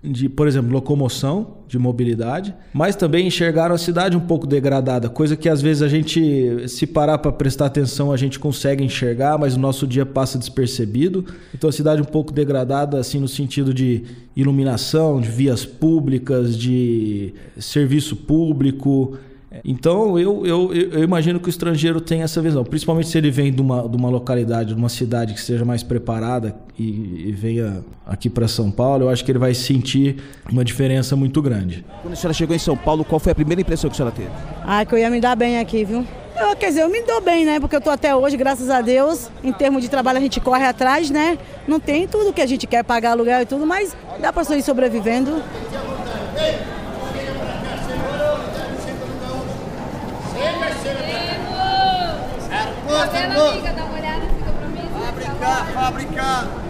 de, 0.03 0.29
por 0.29 0.47
exemplo, 0.47 0.71
locomoção, 0.71 1.59
de 1.67 1.79
mobilidade, 1.79 2.55
mas 2.75 2.95
também 2.95 3.27
enxergaram 3.27 3.75
a 3.75 3.79
cidade 3.79 4.15
um 4.17 4.21
pouco 4.21 4.47
degradada, 4.47 5.09
coisa 5.09 5.35
que 5.35 5.49
às 5.49 5.63
vezes 5.63 5.83
a 5.83 5.89
gente, 5.89 6.69
se 6.69 6.87
parar 6.87 7.17
para 7.19 7.33
prestar 7.33 7.67
atenção, 7.67 8.13
a 8.13 8.17
gente 8.17 8.39
consegue 8.39 8.85
enxergar, 8.85 9.39
mas 9.39 9.57
o 9.57 9.59
nosso 9.59 9.87
dia 9.87 10.05
passa 10.05 10.39
despercebido. 10.39 11.25
Então 11.55 11.71
a 11.71 11.73
cidade 11.73 12.03
um 12.03 12.05
pouco 12.05 12.33
degradada, 12.33 12.99
assim, 12.99 13.19
no 13.19 13.27
sentido 13.27 13.73
de 13.73 14.03
iluminação, 14.37 15.23
de 15.23 15.29
vias 15.31 15.65
públicas, 15.65 16.57
de 16.57 17.33
serviço 17.59 18.15
público. 18.15 19.17
Então, 19.65 20.19
eu, 20.19 20.47
eu, 20.47 20.75
eu, 20.75 21.05
imagino 21.05 21.39
que 21.39 21.49
o 21.49 21.51
estrangeiro 21.51 22.01
tem 22.01 22.23
essa 22.23 22.41
visão, 22.41 22.65
principalmente 22.65 23.09
se 23.09 23.19
ele 23.19 23.31
vem 23.31 23.53
de 23.53 23.61
uma, 23.61 23.89
de 23.89 23.97
uma 23.97 24.09
localidade, 24.09 24.71
de 24.71 24.75
uma 24.75 24.89
cidade 24.89 25.35
que 25.35 25.41
seja 25.41 25.65
mais 25.65 25.83
preparada 25.83 26.57
e, 26.79 27.29
e 27.29 27.33
venha 27.33 27.85
aqui 28.07 28.29
para 28.29 28.49
São 28.49 28.71
Paulo, 28.71 29.05
eu 29.05 29.09
acho 29.09 29.25
que 29.25 29.31
ele 29.31 29.39
vai 29.39 29.55
sentir 29.55 30.17
uma 30.51 30.65
diferença 30.65 31.15
muito 31.15 31.41
grande. 31.41 31.85
Quando 32.03 32.15
a 32.15 32.17
senhora 32.17 32.35
chegou 32.35 32.57
em 32.57 32.59
São 32.59 32.77
Paulo, 32.77 33.05
qual 33.05 33.21
foi 33.21 33.33
a 33.33 33.35
primeira 33.35 33.61
impressão 33.61 33.89
que 33.89 33.95
a 33.95 33.97
senhora 33.97 34.15
teve? 34.15 34.31
Ah, 34.65 34.85
que 34.85 34.95
eu 34.95 34.99
ia 34.99 35.11
me 35.11 35.21
dar 35.21 35.37
bem 35.37 35.59
aqui, 35.59 35.85
viu? 35.85 36.05
Eu, 36.37 36.57
quer 36.57 36.69
dizer, 36.69 36.83
eu 36.83 36.89
me 36.89 37.01
dou 37.03 37.21
bem, 37.21 37.45
né? 37.45 37.61
Porque 37.61 37.77
eu 37.77 37.81
tô 37.81 37.91
até 37.91 38.15
hoje, 38.15 38.37
graças 38.37 38.69
a 38.69 38.81
Deus, 38.81 39.31
em 39.43 39.53
termos 39.53 39.83
de 39.83 39.89
trabalho 39.89 40.19
a 40.19 40.21
gente 40.21 40.41
corre 40.41 40.65
atrás, 40.65 41.09
né? 41.09 41.39
Não 41.67 41.79
tem 41.79 42.09
tudo 42.09 42.33
que 42.33 42.41
a 42.41 42.47
gente 42.47 42.67
quer 42.67 42.83
pagar 42.83 43.13
aluguel 43.13 43.43
e 43.43 43.47
tudo, 43.47 43.65
mas 43.65 43.97
dá 44.21 44.33
para 44.33 44.57
ir 44.57 44.63
sobrevivendo. 44.63 45.41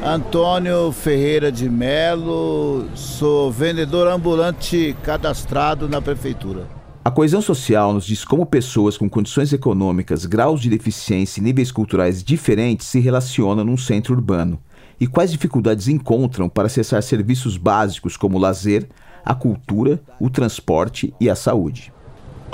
Antônio 0.04 0.92
Ferreira 0.92 1.50
de 1.50 1.68
Melo, 1.68 2.88
sou 2.94 3.50
vendedor 3.50 4.06
ambulante 4.08 4.96
cadastrado 5.02 5.88
na 5.88 6.00
prefeitura. 6.02 6.66
A 7.04 7.10
coesão 7.10 7.40
social 7.40 7.92
nos 7.92 8.06
diz 8.06 8.24
como 8.24 8.46
pessoas 8.46 8.96
com 8.96 9.08
condições 9.08 9.52
econômicas, 9.52 10.26
graus 10.26 10.60
de 10.60 10.70
deficiência 10.70 11.40
e 11.40 11.42
níveis 11.44 11.70
culturais 11.70 12.22
diferentes 12.22 12.86
se 12.86 12.98
relacionam 12.98 13.64
num 13.64 13.76
centro 13.76 14.14
urbano 14.14 14.58
e 15.00 15.06
quais 15.06 15.30
dificuldades 15.30 15.88
encontram 15.88 16.48
para 16.48 16.66
acessar 16.66 17.02
serviços 17.02 17.56
básicos 17.56 18.16
como 18.16 18.38
o 18.38 18.40
lazer, 18.40 18.88
a 19.24 19.34
cultura, 19.34 20.02
o 20.20 20.30
transporte 20.30 21.14
e 21.20 21.28
a 21.28 21.34
saúde. 21.34 21.92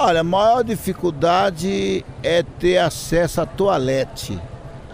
Olha, 0.03 0.21
a 0.23 0.25
maior 0.25 0.65
dificuldade 0.65 2.03
é 2.23 2.43
ter 2.43 2.79
acesso 2.79 3.43
à 3.43 3.45
toalete. 3.45 4.41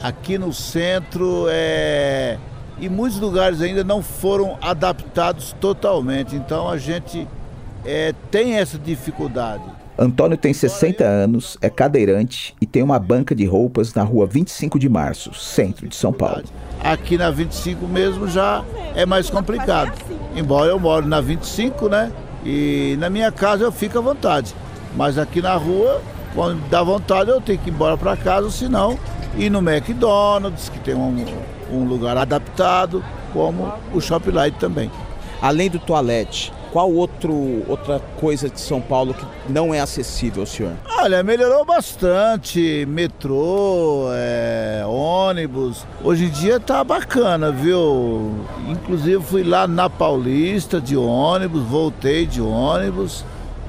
Aqui 0.02 0.36
no 0.36 0.52
centro 0.52 1.46
é 1.48 2.36
e 2.80 2.88
muitos 2.88 3.20
lugares 3.20 3.60
ainda 3.60 3.84
não 3.84 4.02
foram 4.02 4.58
adaptados 4.60 5.54
totalmente. 5.60 6.34
Então 6.34 6.68
a 6.68 6.76
gente 6.76 7.24
é, 7.84 8.12
tem 8.32 8.54
essa 8.54 8.76
dificuldade. 8.76 9.62
Antônio 9.96 10.36
tem 10.36 10.52
60 10.52 11.04
anos, 11.04 11.56
é 11.62 11.70
cadeirante 11.70 12.56
e 12.60 12.66
tem 12.66 12.82
uma 12.82 12.98
banca 12.98 13.32
de 13.32 13.46
roupas 13.46 13.94
na 13.94 14.02
rua 14.02 14.26
25 14.26 14.76
de 14.76 14.88
Março, 14.88 15.32
centro 15.32 15.86
de 15.86 15.94
São 15.94 16.12
Paulo. 16.12 16.42
Aqui 16.82 17.16
na 17.16 17.30
25 17.30 17.86
mesmo 17.86 18.26
já 18.26 18.64
é 18.92 19.06
mais 19.06 19.30
complicado. 19.30 19.96
Embora 20.34 20.72
eu 20.72 20.80
moro 20.80 21.06
na 21.06 21.20
25, 21.20 21.88
né? 21.88 22.10
E 22.44 22.96
na 22.98 23.08
minha 23.08 23.30
casa 23.30 23.62
eu 23.62 23.70
fico 23.70 23.98
à 23.98 24.00
vontade. 24.00 24.52
Mas 24.96 25.18
aqui 25.18 25.42
na 25.42 25.54
rua, 25.54 26.00
quando 26.34 26.66
dá 26.68 26.82
vontade, 26.82 27.30
eu 27.30 27.40
tenho 27.40 27.58
que 27.58 27.68
ir 27.68 27.72
embora 27.72 27.96
para 27.96 28.16
casa, 28.16 28.50
senão 28.50 28.98
ir 29.36 29.50
no 29.50 29.58
McDonald's, 29.58 30.70
que 30.70 30.78
tem 30.80 30.94
um, 30.94 31.24
um 31.70 31.84
lugar 31.84 32.16
adaptado, 32.16 33.04
como 33.32 33.72
o 33.92 34.00
Shop 34.00 34.30
Light 34.30 34.56
também. 34.58 34.90
Além 35.42 35.68
do 35.68 35.78
toalete, 35.78 36.50
qual 36.72 36.90
outro, 36.90 37.62
outra 37.68 38.00
coisa 38.18 38.48
de 38.48 38.58
São 38.58 38.80
Paulo 38.80 39.14
que 39.14 39.24
não 39.52 39.74
é 39.74 39.80
acessível 39.80 40.42
ao 40.42 40.46
senhor? 40.46 40.72
Olha, 40.98 41.22
melhorou 41.22 41.64
bastante. 41.64 42.86
Metrô, 42.88 44.08
é, 44.12 44.82
ônibus. 44.86 45.86
Hoje 46.02 46.24
em 46.24 46.30
dia 46.30 46.58
tá 46.58 46.82
bacana, 46.82 47.52
viu? 47.52 48.34
Inclusive 48.68 49.22
fui 49.22 49.42
lá 49.42 49.66
na 49.66 49.88
Paulista 49.88 50.80
de 50.80 50.96
ônibus, 50.96 51.62
voltei 51.62 52.26
de 52.26 52.40
ônibus. 52.40 53.24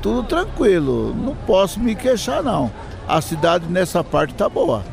Tudo 0.07 0.23
tranquilo. 0.23 1.13
Não 1.13 1.35
posso 1.35 1.81
me 1.81 1.93
queixar, 1.93 2.41
não. 2.41 2.71
A 3.05 3.19
cidade 3.19 3.67
nessa 3.67 4.01
parte 4.01 4.33
tá 4.33 4.47
boa. 4.47 4.85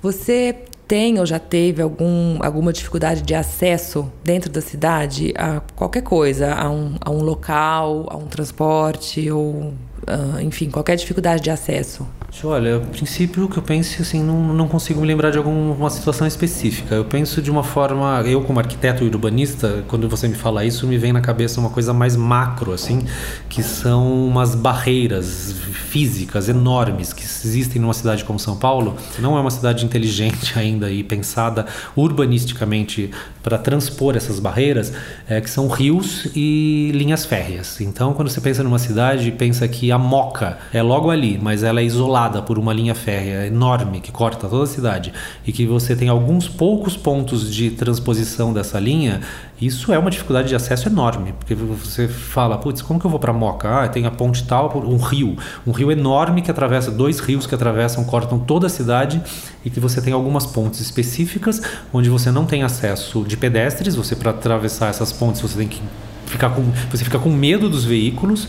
Você 0.00 0.54
tem 0.86 1.18
ou 1.18 1.26
já 1.26 1.40
teve 1.40 1.82
algum, 1.82 2.38
alguma 2.40 2.72
dificuldade 2.72 3.20
de 3.22 3.34
acesso 3.34 4.10
dentro 4.22 4.48
da 4.48 4.60
cidade 4.60 5.34
a 5.36 5.60
qualquer 5.74 6.02
coisa, 6.02 6.54
a 6.54 6.70
um, 6.70 6.94
a 7.00 7.10
um 7.10 7.20
local, 7.20 8.06
a 8.08 8.16
um 8.16 8.28
transporte 8.28 9.28
ou, 9.28 9.74
uh, 10.06 10.40
enfim, 10.40 10.70
qualquer 10.70 10.94
dificuldade 10.94 11.42
de 11.42 11.50
acesso? 11.50 12.06
Olha, 12.44 12.76
a 12.76 12.80
princípio 12.80 13.48
que 13.48 13.56
eu 13.56 13.62
penso 13.62 14.00
assim, 14.02 14.22
não, 14.22 14.54
não 14.54 14.68
consigo 14.68 15.00
me 15.00 15.06
lembrar 15.06 15.30
de 15.30 15.38
alguma 15.38 15.88
situação 15.88 16.26
específica. 16.26 16.94
Eu 16.94 17.04
penso 17.04 17.40
de 17.40 17.50
uma 17.50 17.64
forma, 17.64 18.22
eu 18.26 18.42
como 18.42 18.60
arquiteto 18.60 19.02
e 19.02 19.06
urbanista, 19.06 19.82
quando 19.88 20.08
você 20.08 20.28
me 20.28 20.34
fala 20.34 20.64
isso, 20.64 20.86
me 20.86 20.98
vem 20.98 21.12
na 21.12 21.22
cabeça 21.22 21.58
uma 21.58 21.70
coisa 21.70 21.92
mais 21.92 22.14
macro, 22.16 22.72
assim, 22.72 23.04
que 23.48 23.62
são 23.62 24.26
umas 24.26 24.54
barreiras 24.54 25.54
físicas 25.72 26.50
enormes 26.50 27.14
que 27.14 27.24
existem 27.24 27.80
numa 27.80 27.94
cidade 27.94 28.24
como 28.24 28.38
São 28.38 28.56
Paulo. 28.56 28.96
Não 29.18 29.36
é 29.36 29.40
uma 29.40 29.50
cidade 29.50 29.84
inteligente 29.84 30.56
ainda 30.60 30.90
e 30.90 31.02
pensada 31.02 31.66
urbanisticamente 31.96 33.10
para 33.42 33.56
transpor 33.56 34.16
essas 34.16 34.38
barreiras, 34.38 34.92
é, 35.26 35.40
que 35.40 35.48
são 35.48 35.66
rios 35.66 36.28
e 36.36 36.92
linhas 36.94 37.24
férreas. 37.24 37.80
Então, 37.80 38.12
quando 38.12 38.28
você 38.28 38.40
pensa 38.40 38.62
numa 38.62 38.78
cidade, 38.78 39.32
pensa 39.32 39.66
que 39.66 39.90
a 39.90 39.98
Moca 39.98 40.58
é 40.72 40.82
logo 40.82 41.10
ali, 41.10 41.38
mas 41.42 41.62
ela 41.62 41.80
é 41.80 41.84
isolada 41.84 42.17
por 42.42 42.58
uma 42.58 42.72
linha 42.72 42.94
férrea 42.94 43.46
enorme 43.46 44.00
que 44.00 44.10
corta 44.10 44.48
toda 44.48 44.64
a 44.64 44.66
cidade 44.66 45.12
e 45.46 45.52
que 45.52 45.64
você 45.66 45.94
tem 45.94 46.08
alguns 46.08 46.48
poucos 46.48 46.96
pontos 46.96 47.54
de 47.54 47.70
transposição 47.70 48.52
dessa 48.52 48.80
linha, 48.80 49.20
isso 49.60 49.92
é 49.92 49.98
uma 49.98 50.10
dificuldade 50.10 50.48
de 50.48 50.54
acesso 50.54 50.88
enorme, 50.88 51.32
porque 51.32 51.54
você 51.54 52.08
fala, 52.08 52.58
putz, 52.58 52.82
como 52.82 52.98
que 52.98 53.06
eu 53.06 53.10
vou 53.10 53.20
para 53.20 53.32
Moca? 53.32 53.84
Ah, 53.84 53.88
tem 53.88 54.04
a 54.04 54.10
ponte 54.10 54.44
tal, 54.44 54.76
um 54.84 54.96
rio, 54.96 55.36
um 55.66 55.70
rio 55.70 55.92
enorme 55.92 56.42
que 56.42 56.50
atravessa 56.50 56.90
dois 56.90 57.20
rios 57.20 57.46
que 57.46 57.54
atravessam, 57.54 58.02
cortam 58.04 58.38
toda 58.38 58.66
a 58.66 58.70
cidade 58.70 59.22
e 59.64 59.70
que 59.70 59.78
você 59.78 60.00
tem 60.00 60.12
algumas 60.12 60.44
pontes 60.44 60.80
específicas 60.80 61.62
onde 61.92 62.10
você 62.10 62.30
não 62.30 62.44
tem 62.44 62.64
acesso 62.64 63.24
de 63.24 63.36
pedestres, 63.36 63.94
você 63.94 64.16
para 64.16 64.30
atravessar 64.30 64.88
essas 64.88 65.12
pontes 65.12 65.40
você 65.40 65.58
tem 65.58 65.68
que 65.68 65.80
ficar 66.28 66.50
com, 66.50 66.62
você 66.90 67.04
fica 67.04 67.18
com 67.18 67.30
medo 67.30 67.68
dos 67.68 67.84
veículos, 67.84 68.48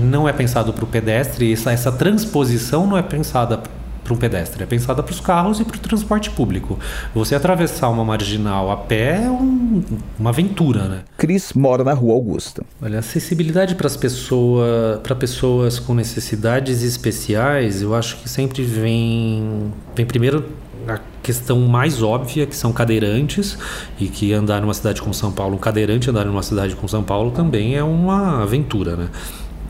não 0.00 0.28
é 0.28 0.32
pensado 0.32 0.72
para 0.72 0.84
o 0.84 0.86
pedestre, 0.86 1.52
essa, 1.52 1.72
essa 1.72 1.92
transposição 1.92 2.86
não 2.86 2.96
é 2.96 3.02
pensada 3.02 3.62
para 4.08 4.14
um 4.14 4.16
pedestre, 4.16 4.62
é 4.62 4.66
pensada 4.66 5.02
para 5.02 5.12
os 5.12 5.20
carros 5.20 5.60
e 5.60 5.64
para 5.64 5.76
o 5.76 5.80
transporte 5.80 6.30
público. 6.30 6.78
Você 7.14 7.34
atravessar 7.34 7.90
uma 7.90 8.04
marginal 8.04 8.70
a 8.70 8.76
pé 8.76 9.22
é 9.24 9.30
um, 9.30 9.82
uma 10.18 10.30
aventura, 10.30 10.84
né? 10.84 11.00
Cris 11.16 11.52
mora 11.52 11.84
na 11.84 11.92
Rua 11.92 12.14
Augusta. 12.14 12.64
Olha, 12.80 13.00
acessibilidade 13.00 13.74
para 13.74 13.86
as 13.86 13.96
pessoas, 13.96 15.00
para 15.02 15.14
pessoas 15.14 15.78
com 15.78 15.92
necessidades 15.92 16.82
especiais, 16.82 17.82
eu 17.82 17.94
acho 17.94 18.16
que 18.16 18.28
sempre 18.28 18.62
vem, 18.62 19.72
vem 19.94 20.06
primeiro 20.06 20.46
questão 21.28 21.60
mais 21.60 22.02
óbvia, 22.02 22.46
que 22.46 22.56
são 22.56 22.72
cadeirantes, 22.72 23.58
e 24.00 24.08
que 24.08 24.32
andar 24.32 24.62
numa 24.62 24.72
cidade 24.72 25.02
como 25.02 25.12
São 25.12 25.30
Paulo, 25.30 25.56
um 25.56 25.58
cadeirante 25.58 26.08
andar 26.08 26.24
numa 26.24 26.42
cidade 26.42 26.74
como 26.74 26.88
São 26.88 27.02
Paulo 27.02 27.30
também 27.32 27.76
é 27.76 27.84
uma 27.84 28.42
aventura, 28.42 28.96
né? 28.96 29.08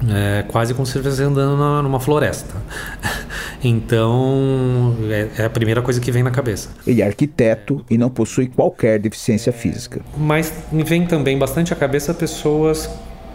É 0.08 0.44
quase 0.46 0.72
como 0.72 0.86
se 0.86 0.92
você 0.92 0.98
estivesse 1.00 1.24
andando 1.24 1.58
na, 1.58 1.82
numa 1.82 1.98
floresta. 1.98 2.54
Então, 3.60 4.94
é, 5.10 5.30
é, 5.36 5.44
a 5.46 5.50
primeira 5.50 5.82
coisa 5.82 6.00
que 6.00 6.12
vem 6.12 6.22
na 6.22 6.30
cabeça. 6.30 6.68
Ele 6.86 7.02
é 7.02 7.04
arquiteto 7.04 7.84
e 7.90 7.98
não 7.98 8.08
possui 8.08 8.46
qualquer 8.46 9.00
deficiência 9.00 9.52
física. 9.52 10.00
Mas 10.16 10.52
me 10.70 10.84
vem 10.84 11.04
também 11.04 11.36
bastante 11.36 11.72
à 11.72 11.76
cabeça 11.76 12.14
pessoas 12.14 12.88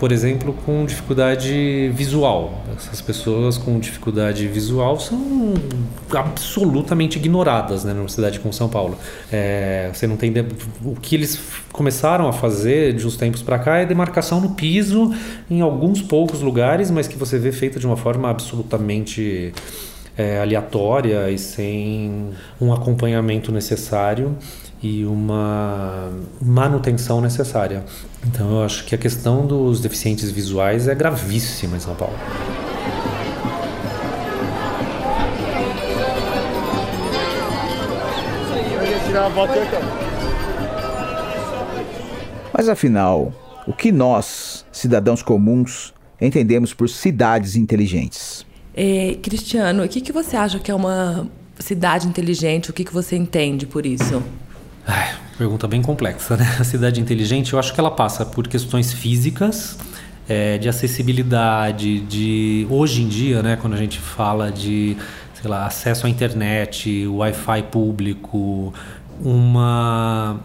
por 0.03 0.11
exemplo, 0.11 0.51
com 0.65 0.85
dificuldade 0.85 1.89
visual. 1.95 2.61
Essas 2.75 2.99
pessoas 2.99 3.57
com 3.57 3.79
dificuldade 3.79 4.45
visual 4.49 4.99
são 4.99 5.53
absolutamente 6.13 7.17
ignoradas 7.17 7.85
né, 7.85 7.93
numa 7.93 8.09
cidade 8.09 8.37
como 8.41 8.53
São 8.53 8.67
Paulo. 8.67 8.97
É, 9.31 9.89
você 9.93 10.05
não 10.05 10.17
tem 10.17 10.33
o 10.83 10.93
que 10.95 11.15
eles 11.15 11.39
começaram 11.71 12.27
a 12.27 12.33
fazer 12.33 12.91
de 12.91 13.07
uns 13.07 13.15
tempos 13.15 13.41
para 13.41 13.57
cá 13.57 13.77
é 13.77 13.85
demarcação 13.85 14.41
no 14.41 14.49
piso 14.49 15.15
em 15.49 15.61
alguns 15.61 16.01
poucos 16.01 16.41
lugares, 16.41 16.91
mas 16.91 17.07
que 17.07 17.15
você 17.15 17.39
vê 17.39 17.53
feita 17.53 17.79
de 17.79 17.87
uma 17.87 17.95
forma 17.95 18.29
absolutamente 18.29 19.53
é, 20.17 20.41
aleatória 20.41 21.31
e 21.31 21.37
sem 21.37 22.31
um 22.59 22.73
acompanhamento 22.73 23.53
necessário 23.53 24.37
e 24.83 25.05
uma 25.05 26.11
manutenção 26.41 27.21
necessária. 27.21 27.85
Então 28.27 28.51
eu 28.51 28.63
acho 28.63 28.83
que 28.83 28.93
a 28.93 28.97
questão 28.97 29.47
dos 29.47 29.79
deficientes 29.79 30.29
visuais 30.29 30.89
é 30.89 30.93
gravíssima 30.93 31.77
em 31.77 31.79
São 31.79 31.95
Paulo. 31.95 32.13
Mas 42.51 42.67
afinal, 42.67 43.31
o 43.65 43.71
que 43.71 43.91
nós, 43.91 44.65
cidadãos 44.71 45.23
comuns, 45.23 45.93
entendemos 46.19 46.73
por 46.73 46.89
cidades 46.89 47.55
inteligentes? 47.55 48.45
É, 48.75 49.17
Cristiano, 49.21 49.83
o 49.83 49.87
que, 49.87 50.01
que 50.01 50.11
você 50.11 50.35
acha 50.35 50.59
que 50.59 50.69
é 50.69 50.75
uma 50.75 51.27
cidade 51.57 52.07
inteligente? 52.07 52.69
O 52.69 52.73
que, 52.73 52.83
que 52.83 52.93
você 52.93 53.15
entende 53.15 53.65
por 53.65 53.85
isso? 53.85 54.21
Ai, 54.85 55.15
pergunta 55.37 55.67
bem 55.67 55.81
complexa, 55.81 56.35
né? 56.35 56.57
A 56.59 56.63
cidade 56.63 56.99
inteligente, 56.99 57.53
eu 57.53 57.59
acho 57.59 57.73
que 57.73 57.79
ela 57.79 57.91
passa 57.91 58.25
por 58.25 58.47
questões 58.47 58.91
físicas, 58.91 59.77
é, 60.27 60.57
de 60.57 60.69
acessibilidade, 60.69 61.99
de 62.01 62.67
hoje 62.69 63.01
em 63.01 63.07
dia, 63.07 63.41
né, 63.41 63.57
quando 63.59 63.73
a 63.73 63.77
gente 63.77 63.99
fala 63.99 64.51
de, 64.51 64.95
sei 65.33 65.49
lá, 65.49 65.65
acesso 65.65 66.07
à 66.07 66.09
internet, 66.09 67.07
Wi-Fi 67.07 67.63
público, 67.63 68.73
uma 69.21 70.39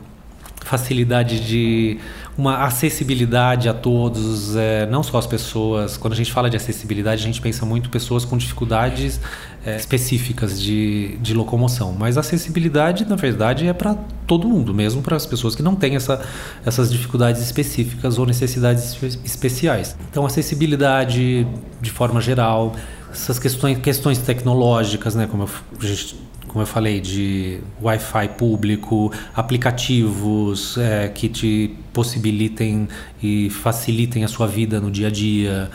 facilidade 0.69 1.41
de 1.41 1.99
uma 2.37 2.59
acessibilidade 2.65 3.69
a 3.69 3.75
todos, 3.75 4.55
é, 4.55 4.87
não 4.87 5.03
só 5.03 5.19
as 5.19 5.27
pessoas. 5.27 5.97
Quando 5.97 6.13
a 6.13 6.17
gente 6.17 6.31
fala 6.31 6.51
de 6.51 6.57
acessibilidade, 6.57 7.23
a 7.23 7.27
gente 7.27 7.41
pensa 7.41 7.65
muito 7.65 7.89
pessoas 7.89 8.25
com 8.25 8.37
dificuldades 8.37 9.19
é, 9.65 9.77
específicas 9.77 10.61
de, 10.61 11.17
de 11.23 11.33
locomoção. 11.33 11.97
Mas 11.99 12.19
acessibilidade, 12.19 13.07
na 13.07 13.17
verdade, 13.17 13.67
é 13.67 13.73
para 13.73 13.95
todo 14.27 14.47
mundo, 14.47 14.75
mesmo 14.75 15.01
para 15.01 15.17
as 15.17 15.25
pessoas 15.25 15.57
que 15.57 15.63
não 15.63 15.75
têm 15.75 15.97
essa, 15.97 16.21
essas 16.65 16.93
dificuldades 16.93 17.41
específicas 17.41 18.19
ou 18.19 18.27
necessidades 18.27 18.97
especiais. 19.25 19.97
Então, 20.11 20.27
acessibilidade 20.27 21.47
de 21.81 21.91
forma 21.91 22.21
geral, 22.21 22.77
essas 23.11 23.39
questões, 23.39 23.79
questões 23.79 24.19
tecnológicas, 24.19 25.15
né, 25.15 25.27
como 25.27 25.45
eu, 25.45 25.51
a 25.81 25.87
gente 25.87 26.28
como 26.49 26.63
eu 26.63 26.67
falei, 26.67 27.01
de 27.01 27.61
Wi-Fi 27.81 28.29
público, 28.37 29.13
aplicativos 29.35 30.77
é, 30.79 31.09
que 31.09 31.29
te 31.29 31.77
possibilitem 31.93 32.89
e 33.23 33.51
facilitem 33.51 34.25
a 34.25 34.29
sua 34.29 34.47
vida 34.47 34.81
no 34.81 34.91
dia 34.91 35.09
a 35.09 35.11
dia, 35.11 35.71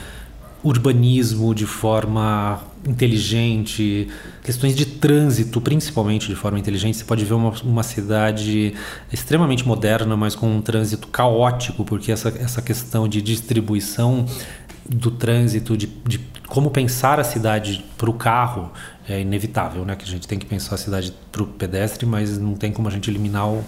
urbanismo 0.63 1.53
de 1.53 1.65
forma 1.65 2.61
inteligente, 2.87 4.07
questões 4.43 4.75
de 4.75 4.85
trânsito, 4.85 5.61
principalmente 5.61 6.27
de 6.27 6.35
forma 6.35 6.57
inteligente. 6.57 6.97
Você 6.97 7.03
pode 7.03 7.23
ver 7.23 7.33
uma, 7.33 7.51
uma 7.63 7.83
cidade 7.83 8.73
extremamente 9.11 9.67
moderna, 9.67 10.15
mas 10.17 10.35
com 10.35 10.47
um 10.47 10.61
trânsito 10.61 11.07
caótico, 11.07 11.83
porque 11.83 12.11
essa, 12.11 12.29
essa 12.29 12.61
questão 12.61 13.07
de 13.07 13.21
distribuição 13.21 14.25
do 14.89 15.11
trânsito, 15.11 15.77
de, 15.77 15.87
de 16.05 16.19
como 16.47 16.69
pensar 16.69 17.19
a 17.19 17.23
cidade 17.23 17.83
para 17.97 18.09
o 18.09 18.13
carro 18.13 18.71
é 19.07 19.21
inevitável, 19.21 19.85
né? 19.85 19.95
Que 19.95 20.03
a 20.03 20.07
gente 20.07 20.27
tem 20.27 20.39
que 20.39 20.45
pensar 20.45 20.75
a 20.75 20.77
cidade 20.77 21.13
para 21.31 21.43
o 21.43 21.47
pedestre, 21.47 22.05
mas 22.05 22.37
não 22.37 22.55
tem 22.55 22.71
como 22.71 22.87
a 22.87 22.91
gente 22.91 23.09
eliminar 23.09 23.47
o, 23.47 23.63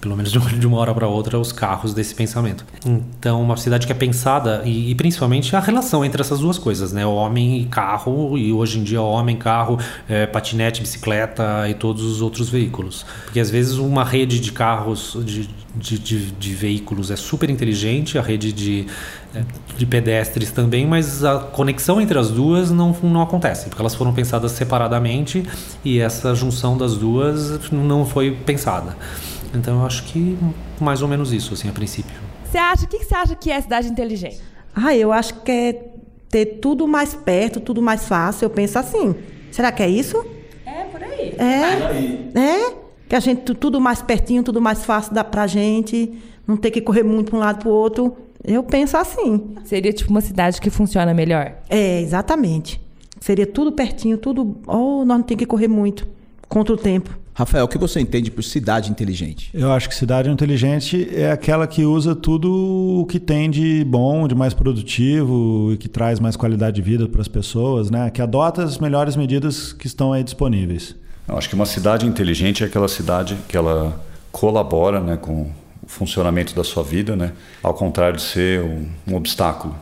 pelo 0.00 0.16
menos 0.16 0.32
de 0.32 0.66
uma 0.66 0.78
hora 0.78 0.94
para 0.94 1.06
outra, 1.06 1.38
os 1.38 1.52
carros 1.52 1.92
desse 1.92 2.14
pensamento. 2.14 2.64
Então, 2.84 3.42
uma 3.42 3.56
cidade 3.56 3.86
que 3.86 3.92
é 3.92 3.94
pensada, 3.94 4.62
e, 4.64 4.90
e, 4.90 4.94
principalmente 4.94 5.54
a 5.54 5.60
relação 5.60 6.04
entre 6.04 6.20
essas 6.22 6.40
duas 6.40 6.58
coisas, 6.58 6.92
né? 6.92 7.04
Homem 7.04 7.60
e 7.60 7.66
carro, 7.66 8.36
e 8.38 8.52
hoje 8.52 8.78
em 8.78 8.82
dia 8.82 9.02
homem, 9.02 9.36
carro, 9.36 9.78
é, 10.08 10.26
patinete, 10.26 10.80
bicicleta 10.80 11.68
e 11.68 11.74
todos 11.74 12.02
os 12.02 12.22
outros 12.22 12.48
veículos. 12.48 13.04
Porque 13.24 13.40
às 13.40 13.50
vezes 13.50 13.76
uma 13.76 14.02
rede 14.02 14.40
de 14.40 14.52
carros, 14.52 15.16
de, 15.22 15.48
de, 15.74 15.98
de, 15.98 16.30
de 16.32 16.54
veículos 16.54 17.10
é 17.10 17.16
super 17.16 17.50
inteligente, 17.50 18.18
a 18.18 18.22
rede 18.22 18.52
de, 18.52 18.86
é, 19.34 19.42
de 19.76 19.84
pedestres 19.84 20.50
também, 20.50 20.86
mas 20.86 21.22
a 21.22 21.38
conexão 21.38 22.00
entre 22.00 22.18
as 22.18 22.30
duas 22.30 22.70
não, 22.70 22.96
não 23.02 23.20
acontece, 23.20 23.68
porque 23.68 23.82
elas 23.82 23.94
foram 23.94 24.14
pensadas 24.14 24.52
separadamente 24.52 25.44
e 25.84 25.98
essa 25.98 26.34
junção 26.34 26.78
das 26.78 26.96
duas 26.96 27.70
não 27.70 28.06
foi 28.06 28.30
pensada. 28.30 28.96
Então 29.54 29.80
eu 29.80 29.86
acho 29.86 30.04
que 30.04 30.38
mais 30.80 31.02
ou 31.02 31.08
menos 31.08 31.32
isso, 31.32 31.54
assim, 31.54 31.68
a 31.68 31.72
princípio. 31.72 32.14
Você 32.44 32.58
acha, 32.58 32.84
o 32.84 32.88
que 32.88 33.04
você 33.04 33.14
acha 33.14 33.34
que 33.34 33.50
é 33.50 33.60
cidade 33.60 33.88
inteligente? 33.88 34.40
Ah, 34.74 34.94
eu 34.94 35.12
acho 35.12 35.34
que 35.42 35.50
é 35.50 35.90
ter 36.28 36.46
tudo 36.60 36.86
mais 36.86 37.14
perto, 37.14 37.60
tudo 37.60 37.82
mais 37.82 38.06
fácil. 38.06 38.46
Eu 38.46 38.50
penso 38.50 38.78
assim. 38.78 39.14
Será 39.50 39.72
que 39.72 39.82
é 39.82 39.88
isso? 39.88 40.24
É, 40.64 40.84
por 40.84 41.02
aí. 41.02 41.34
É. 41.38 42.38
É. 42.38 42.74
Que 43.08 43.16
a 43.16 43.20
gente 43.20 43.54
tudo 43.54 43.80
mais 43.80 44.00
pertinho, 44.00 44.42
tudo 44.42 44.60
mais 44.60 44.84
fácil 44.84 45.12
dá 45.12 45.24
pra 45.24 45.46
gente, 45.48 46.12
não 46.46 46.56
ter 46.56 46.70
que 46.70 46.80
correr 46.80 47.02
muito 47.02 47.30
para 47.30 47.36
um 47.36 47.40
lado 47.40 47.58
para 47.58 47.68
o 47.68 47.72
outro. 47.72 48.16
Eu 48.44 48.62
penso 48.62 48.96
assim. 48.96 49.54
Seria 49.64 49.92
tipo 49.92 50.10
uma 50.10 50.20
cidade 50.20 50.60
que 50.60 50.70
funciona 50.70 51.12
melhor? 51.12 51.52
É, 51.68 52.00
exatamente. 52.00 52.80
Seria 53.20 53.46
tudo 53.46 53.72
pertinho, 53.72 54.16
tudo. 54.16 54.56
Oh, 54.66 55.04
nós 55.04 55.18
não 55.18 55.22
tem 55.22 55.36
que 55.36 55.44
correr 55.44 55.68
muito 55.68 56.06
contra 56.48 56.72
o 56.72 56.76
tempo. 56.76 57.18
Rafael, 57.40 57.64
o 57.64 57.68
que 57.68 57.78
você 57.78 57.98
entende 58.00 58.30
por 58.30 58.42
cidade 58.42 58.90
inteligente? 58.90 59.48
Eu 59.54 59.72
acho 59.72 59.88
que 59.88 59.94
cidade 59.94 60.28
inteligente 60.28 61.08
é 61.10 61.32
aquela 61.32 61.66
que 61.66 61.86
usa 61.86 62.14
tudo 62.14 63.00
o 63.00 63.06
que 63.06 63.18
tem 63.18 63.48
de 63.48 63.82
bom, 63.82 64.28
de 64.28 64.34
mais 64.34 64.52
produtivo 64.52 65.70
e 65.72 65.78
que 65.78 65.88
traz 65.88 66.20
mais 66.20 66.36
qualidade 66.36 66.76
de 66.76 66.82
vida 66.82 67.08
para 67.08 67.22
as 67.22 67.28
pessoas, 67.28 67.90
né? 67.90 68.10
Que 68.10 68.20
adota 68.20 68.62
as 68.62 68.76
melhores 68.76 69.16
medidas 69.16 69.72
que 69.72 69.86
estão 69.86 70.12
aí 70.12 70.22
disponíveis. 70.22 70.94
Eu 71.26 71.38
acho 71.38 71.48
que 71.48 71.54
uma 71.54 71.64
cidade 71.64 72.04
inteligente 72.04 72.62
é 72.62 72.66
aquela 72.66 72.88
cidade 72.88 73.34
que 73.48 73.56
ela 73.56 73.98
colabora, 74.30 75.00
né, 75.00 75.16
com 75.16 75.50
o 75.82 75.86
funcionamento 75.86 76.54
da 76.54 76.62
sua 76.62 76.82
vida, 76.82 77.16
né? 77.16 77.32
Ao 77.62 77.72
contrário 77.72 78.18
de 78.18 78.22
ser 78.22 78.60
um, 78.60 78.86
um 79.08 79.16
obstáculo. 79.16 79.74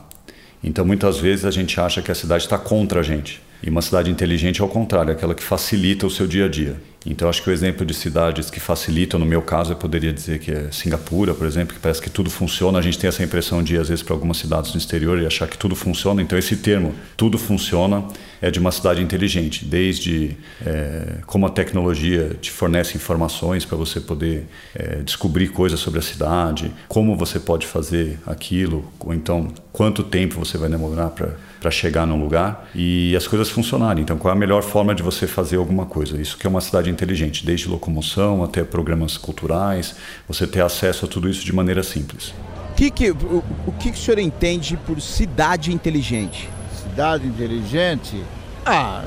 Então, 0.62 0.84
muitas 0.84 1.18
vezes 1.18 1.44
a 1.44 1.50
gente 1.50 1.80
acha 1.80 2.00
que 2.02 2.12
a 2.12 2.14
cidade 2.14 2.44
está 2.44 2.56
contra 2.56 3.00
a 3.00 3.02
gente. 3.02 3.42
E 3.62 3.68
uma 3.68 3.82
cidade 3.82 4.10
inteligente 4.10 4.60
é 4.60 4.64
o 4.64 4.68
contrário, 4.68 5.10
é 5.10 5.14
aquela 5.14 5.34
que 5.34 5.42
facilita 5.42 6.06
o 6.06 6.10
seu 6.10 6.26
dia 6.26 6.44
a 6.44 6.48
dia. 6.48 6.76
Então, 7.04 7.28
acho 7.28 7.42
que 7.42 7.50
o 7.50 7.52
exemplo 7.52 7.86
de 7.86 7.94
cidades 7.94 8.50
que 8.50 8.60
facilitam, 8.60 9.18
no 9.18 9.26
meu 9.26 9.40
caso, 9.40 9.72
eu 9.72 9.76
poderia 9.76 10.12
dizer 10.12 10.38
que 10.38 10.50
é 10.50 10.70
Singapura, 10.70 11.34
por 11.34 11.46
exemplo, 11.46 11.74
que 11.74 11.80
parece 11.80 12.02
que 12.02 12.10
tudo 12.10 12.30
funciona. 12.30 12.78
A 12.78 12.82
gente 12.82 12.98
tem 12.98 13.08
essa 13.08 13.22
impressão 13.22 13.62
de, 13.62 13.76
às 13.78 13.88
vezes, 13.88 14.02
para 14.02 14.14
algumas 14.14 14.36
cidades 14.36 14.72
no 14.72 14.78
exterior 14.78 15.20
e 15.20 15.26
achar 15.26 15.48
que 15.48 15.56
tudo 15.56 15.74
funciona. 15.74 16.20
Então, 16.20 16.38
esse 16.38 16.56
termo, 16.56 16.94
tudo 17.16 17.38
funciona, 17.38 18.04
é 18.40 18.51
de 18.51 18.59
uma 18.59 18.70
cidade 18.70 19.03
inteligente, 19.03 19.64
desde 19.64 20.37
é, 20.64 21.18
como 21.27 21.46
a 21.46 21.51
tecnologia 21.51 22.37
te 22.40 22.51
fornece 22.51 22.96
informações 22.96 23.64
para 23.64 23.77
você 23.77 24.01
poder 24.01 24.46
é, 24.74 24.96
descobrir 24.96 25.48
coisas 25.48 25.81
sobre 25.81 25.98
a 25.98 26.03
cidade, 26.03 26.72
como 26.88 27.16
você 27.16 27.38
pode 27.38 27.66
fazer 27.66 28.18
aquilo, 28.27 28.85
ou 29.01 29.12
então 29.12 29.48
quanto 29.72 30.03
tempo 30.03 30.38
você 30.38 30.59
vai 30.59 30.68
demorar 30.68 31.11
para 31.11 31.70
chegar 31.70 32.07
num 32.07 32.20
lugar 32.20 32.68
e 32.74 33.14
as 33.16 33.27
coisas 33.27 33.48
funcionarem. 33.48 34.03
Então, 34.03 34.16
qual 34.16 34.33
é 34.33 34.37
a 34.37 34.38
melhor 34.38 34.62
forma 34.62 34.94
de 34.94 35.03
você 35.03 35.27
fazer 35.27 35.57
alguma 35.57 35.87
coisa? 35.87 36.20
Isso 36.20 36.37
que 36.37 36.46
é 36.46 36.51
uma 36.51 36.61
cidade 36.61 36.90
inteligente, 36.90 37.44
desde 37.44 37.68
locomoção 37.68 38.42
até 38.42 38.64
programas 38.64 39.16
culturais, 39.16 39.94
você 40.27 40.46
ter 40.46 40.62
acesso 40.62 41.05
a 41.05 41.09
tudo 41.09 41.29
isso 41.29 41.44
de 41.44 41.53
maneira 41.53 41.83
simples. 41.83 42.33
Que 42.77 42.90
que, 42.90 43.11
o, 43.11 43.42
o 43.66 43.72
que 43.72 43.90
o 43.90 43.96
senhor 43.96 44.18
entende 44.18 44.77
por 44.87 45.01
cidade 45.01 45.72
inteligente? 45.72 46.48
Cidade 46.90 47.27
inteligente? 47.27 48.22
Ah, 48.64 49.05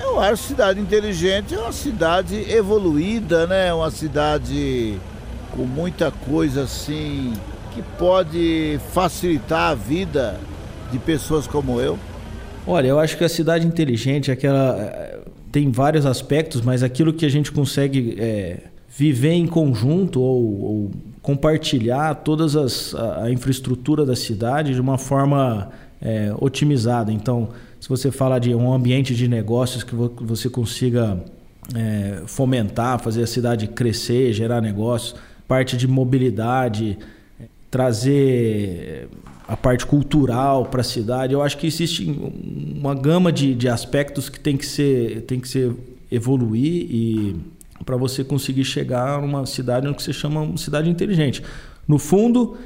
eu 0.00 0.20
acho 0.20 0.42
cidade 0.44 0.80
inteligente 0.80 1.54
é 1.54 1.58
uma 1.58 1.72
cidade 1.72 2.36
evoluída, 2.50 3.46
né? 3.46 3.72
Uma 3.72 3.90
cidade 3.90 4.98
com 5.50 5.64
muita 5.64 6.10
coisa 6.10 6.62
assim 6.62 7.32
que 7.74 7.82
pode 7.98 8.78
facilitar 8.92 9.70
a 9.70 9.74
vida 9.74 10.38
de 10.90 10.98
pessoas 10.98 11.46
como 11.46 11.80
eu? 11.80 11.98
Olha, 12.66 12.88
eu 12.88 12.98
acho 12.98 13.16
que 13.16 13.24
a 13.24 13.28
cidade 13.28 13.66
inteligente, 13.66 14.30
aquela 14.30 14.76
eh, 14.78 15.18
tem 15.50 15.70
vários 15.70 16.06
aspectos, 16.06 16.60
mas 16.60 16.82
aquilo 16.82 17.12
que 17.12 17.26
a 17.26 17.28
gente 17.28 17.50
consegue 17.50 18.16
é, 18.18 18.58
viver 18.88 19.32
em 19.32 19.46
conjunto 19.46 20.20
ou, 20.20 20.62
ou 20.62 20.90
compartilhar 21.20 22.14
todas 22.16 22.54
as 22.56 22.94
a, 22.94 23.24
a, 23.24 23.30
infraestrutura 23.30 24.04
da 24.04 24.14
cidade 24.14 24.74
de 24.74 24.80
uma 24.80 24.98
forma 24.98 25.70
é, 26.02 26.34
otimizada. 26.38 27.12
Então, 27.12 27.50
se 27.80 27.88
você 27.88 28.10
fala 28.10 28.38
de 28.38 28.54
um 28.54 28.72
ambiente 28.72 29.14
de 29.14 29.28
negócios 29.28 29.84
que 29.84 29.94
você 29.94 30.50
consiga 30.50 31.24
é, 31.74 32.22
fomentar, 32.26 32.98
fazer 32.98 33.22
a 33.22 33.26
cidade 33.26 33.68
crescer, 33.68 34.32
gerar 34.32 34.60
negócios, 34.60 35.14
parte 35.46 35.76
de 35.76 35.86
mobilidade, 35.86 36.98
trazer 37.70 39.08
a 39.46 39.56
parte 39.56 39.86
cultural 39.86 40.66
para 40.66 40.80
a 40.80 40.84
cidade. 40.84 41.32
Eu 41.32 41.42
acho 41.42 41.56
que 41.58 41.66
existe 41.66 42.04
uma 42.76 42.94
gama 42.94 43.32
de, 43.32 43.54
de 43.54 43.68
aspectos 43.68 44.28
que 44.28 44.38
tem 44.38 44.56
que 44.56 44.66
ser, 44.66 45.22
tem 45.22 45.40
que 45.40 45.48
ser 45.48 45.72
evoluir 46.10 46.86
e 46.90 47.36
para 47.84 47.96
você 47.96 48.22
conseguir 48.22 48.64
chegar 48.64 49.08
a 49.08 49.18
uma 49.18 49.44
cidade 49.46 49.88
onde 49.88 50.02
você 50.02 50.12
chama 50.12 50.40
uma 50.40 50.56
cidade 50.56 50.88
inteligente. 50.88 51.42
No 51.86 51.98
fundo, 51.98 52.56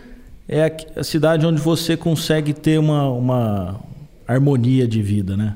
é 0.49 0.77
a 0.97 1.03
cidade 1.03 1.45
onde 1.45 1.61
você 1.61 1.97
consegue 1.97 2.53
ter 2.53 2.79
uma, 2.79 3.09
uma 3.11 3.81
harmonia 4.27 4.87
de 4.87 5.03
vida, 5.03 5.37
né? 5.37 5.55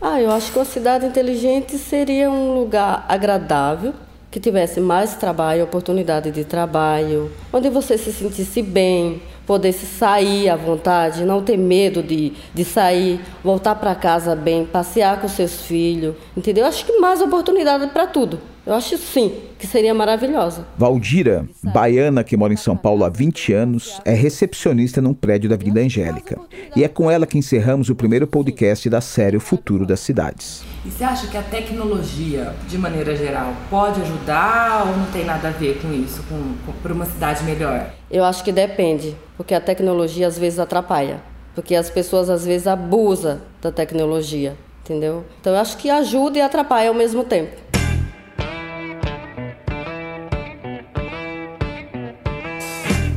Ah, 0.00 0.20
eu 0.20 0.30
acho 0.30 0.52
que 0.52 0.58
uma 0.58 0.64
cidade 0.64 1.06
inteligente 1.06 1.78
seria 1.78 2.30
um 2.30 2.54
lugar 2.54 3.04
agradável, 3.08 3.94
que 4.30 4.38
tivesse 4.38 4.80
mais 4.80 5.14
trabalho, 5.14 5.64
oportunidade 5.64 6.30
de 6.30 6.44
trabalho, 6.44 7.32
onde 7.50 7.70
você 7.70 7.96
se 7.96 8.12
sentisse 8.12 8.60
bem, 8.60 9.22
poder 9.46 9.72
se 9.72 9.86
sair 9.86 10.50
à 10.50 10.56
vontade, 10.56 11.24
não 11.24 11.42
ter 11.42 11.56
medo 11.56 12.02
de, 12.02 12.34
de 12.52 12.64
sair, 12.64 13.20
voltar 13.42 13.76
para 13.76 13.94
casa 13.94 14.36
bem, 14.36 14.66
passear 14.66 15.20
com 15.20 15.28
seus 15.28 15.62
filhos, 15.62 16.14
entendeu? 16.36 16.66
Acho 16.66 16.84
que 16.84 16.98
mais 16.98 17.22
oportunidade 17.22 17.86
para 17.86 18.06
tudo. 18.06 18.38
Eu 18.66 18.74
acho 18.74 18.98
sim 18.98 19.32
que 19.60 19.66
seria 19.66 19.94
maravilhosa. 19.94 20.66
Valdira, 20.76 21.46
baiana 21.62 22.24
que 22.24 22.36
mora 22.36 22.52
em 22.52 22.56
São 22.56 22.76
Paulo 22.76 23.04
há 23.04 23.08
20 23.08 23.52
anos, 23.52 24.00
é 24.04 24.12
recepcionista 24.12 25.00
num 25.00 25.14
prédio 25.14 25.48
da 25.48 25.54
Avenida 25.54 25.80
Angélica. 25.80 26.36
E 26.74 26.82
é 26.82 26.88
com 26.88 27.08
ela 27.08 27.28
que 27.28 27.38
encerramos 27.38 27.88
o 27.90 27.94
primeiro 27.94 28.26
podcast 28.26 28.90
da 28.90 29.00
série 29.00 29.36
O 29.36 29.40
Futuro 29.40 29.86
das 29.86 30.00
Cidades. 30.00 30.64
E 30.84 30.90
você 30.90 31.04
acha 31.04 31.28
que 31.28 31.36
a 31.36 31.42
tecnologia, 31.42 32.54
de 32.68 32.76
maneira 32.76 33.14
geral, 33.14 33.54
pode 33.70 34.02
ajudar 34.02 34.84
ou 34.88 34.96
não 34.96 35.06
tem 35.12 35.24
nada 35.24 35.46
a 35.46 35.52
ver 35.52 35.80
com 35.80 35.92
isso, 35.92 36.24
com, 36.24 36.36
com 36.66 36.72
para 36.82 36.92
uma 36.92 37.06
cidade 37.06 37.44
melhor? 37.44 37.92
Eu 38.10 38.24
acho 38.24 38.42
que 38.42 38.50
depende, 38.50 39.14
porque 39.36 39.54
a 39.54 39.60
tecnologia 39.60 40.26
às 40.26 40.36
vezes 40.36 40.58
atrapalha, 40.58 41.20
porque 41.54 41.76
as 41.76 41.88
pessoas 41.88 42.28
às 42.28 42.44
vezes 42.44 42.66
abusam 42.66 43.40
da 43.62 43.70
tecnologia, 43.70 44.56
entendeu? 44.84 45.24
Então 45.40 45.52
eu 45.52 45.60
acho 45.60 45.76
que 45.76 45.88
ajuda 45.88 46.38
e 46.38 46.40
atrapalha 46.40 46.88
ao 46.88 46.94
mesmo 46.94 47.22
tempo. 47.22 47.65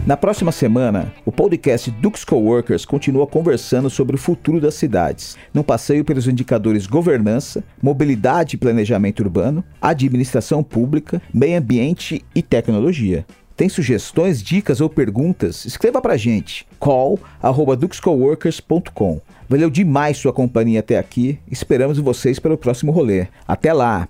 Na 0.09 0.17
próxima 0.17 0.51
semana, 0.51 1.13
o 1.23 1.31
podcast 1.31 1.91
Dux 1.91 2.25
Coworkers 2.25 2.83
continua 2.83 3.27
conversando 3.27 3.91
sobre 3.91 4.15
o 4.15 4.19
futuro 4.19 4.59
das 4.59 4.73
cidades, 4.73 5.37
num 5.53 5.61
passeio 5.61 6.03
pelos 6.03 6.27
indicadores 6.27 6.87
governança, 6.87 7.63
mobilidade 7.79 8.55
e 8.55 8.57
planejamento 8.57 9.19
urbano, 9.19 9.63
administração 9.79 10.63
pública, 10.63 11.21
meio 11.31 11.59
ambiente 11.59 12.25
e 12.33 12.41
tecnologia. 12.41 13.23
Tem 13.55 13.69
sugestões, 13.69 14.41
dicas 14.41 14.81
ou 14.81 14.89
perguntas? 14.89 15.63
Escreva 15.65 16.01
pra 16.01 16.17
gente. 16.17 16.65
call@duxcoworkers.com. 16.79 19.21
Valeu 19.47 19.69
demais 19.69 20.17
sua 20.17 20.33
companhia 20.33 20.79
até 20.79 20.97
aqui. 20.97 21.37
Esperamos 21.51 21.99
vocês 21.99 22.39
pelo 22.39 22.57
próximo 22.57 22.91
rolê. 22.91 23.27
Até 23.47 23.71
lá. 23.71 24.07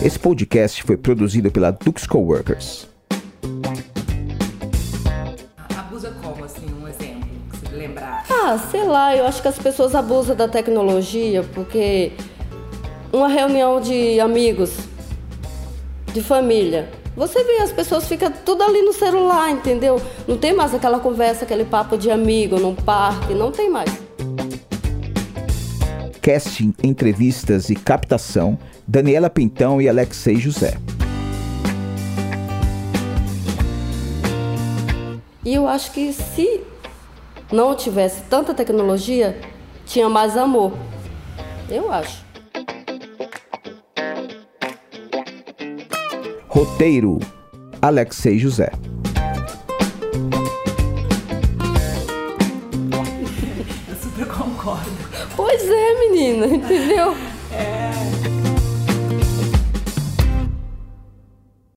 Esse 0.00 0.16
podcast 0.16 0.84
foi 0.84 0.96
produzido 0.96 1.50
pela 1.50 1.72
Dux 1.72 2.06
Coworkers. 2.06 2.86
Abusa 5.76 6.14
como, 6.22 6.44
assim, 6.44 6.66
um 6.80 6.86
exemplo, 6.86 7.28
que 7.50 7.56
você 7.56 7.76
lembrar? 7.76 8.24
Ah, 8.30 8.56
sei 8.70 8.84
lá, 8.84 9.16
eu 9.16 9.26
acho 9.26 9.42
que 9.42 9.48
as 9.48 9.58
pessoas 9.58 9.96
abusam 9.96 10.36
da 10.36 10.46
tecnologia 10.46 11.42
porque 11.52 12.12
uma 13.12 13.26
reunião 13.26 13.80
de 13.80 14.20
amigos, 14.20 14.70
de 16.14 16.22
família. 16.22 16.88
Você 17.16 17.42
vê, 17.42 17.56
as 17.56 17.72
pessoas 17.72 18.06
ficam 18.06 18.30
tudo 18.46 18.62
ali 18.62 18.80
no 18.82 18.92
celular, 18.92 19.50
entendeu? 19.50 20.00
Não 20.28 20.38
tem 20.38 20.54
mais 20.54 20.72
aquela 20.72 21.00
conversa, 21.00 21.44
aquele 21.44 21.64
papo 21.64 21.98
de 21.98 22.08
amigo 22.08 22.56
num 22.60 22.76
parque, 22.76 23.34
não 23.34 23.50
tem 23.50 23.68
mais. 23.68 24.07
Casting, 26.28 26.74
entrevistas 26.84 27.70
e 27.70 27.74
captação, 27.74 28.58
Daniela 28.86 29.30
Pintão 29.30 29.80
e 29.80 29.88
Alexei 29.88 30.36
José. 30.36 30.76
E 35.42 35.54
eu 35.54 35.66
acho 35.66 35.90
que 35.90 36.12
se 36.12 36.60
não 37.50 37.74
tivesse 37.74 38.20
tanta 38.24 38.52
tecnologia, 38.52 39.40
tinha 39.86 40.06
mais 40.10 40.36
amor. 40.36 40.74
Eu 41.70 41.90
acho. 41.90 42.22
Roteiro: 46.46 47.20
Alexei 47.80 48.38
José. 48.38 48.70
entendeu? 56.54 57.16
É. 57.52 57.97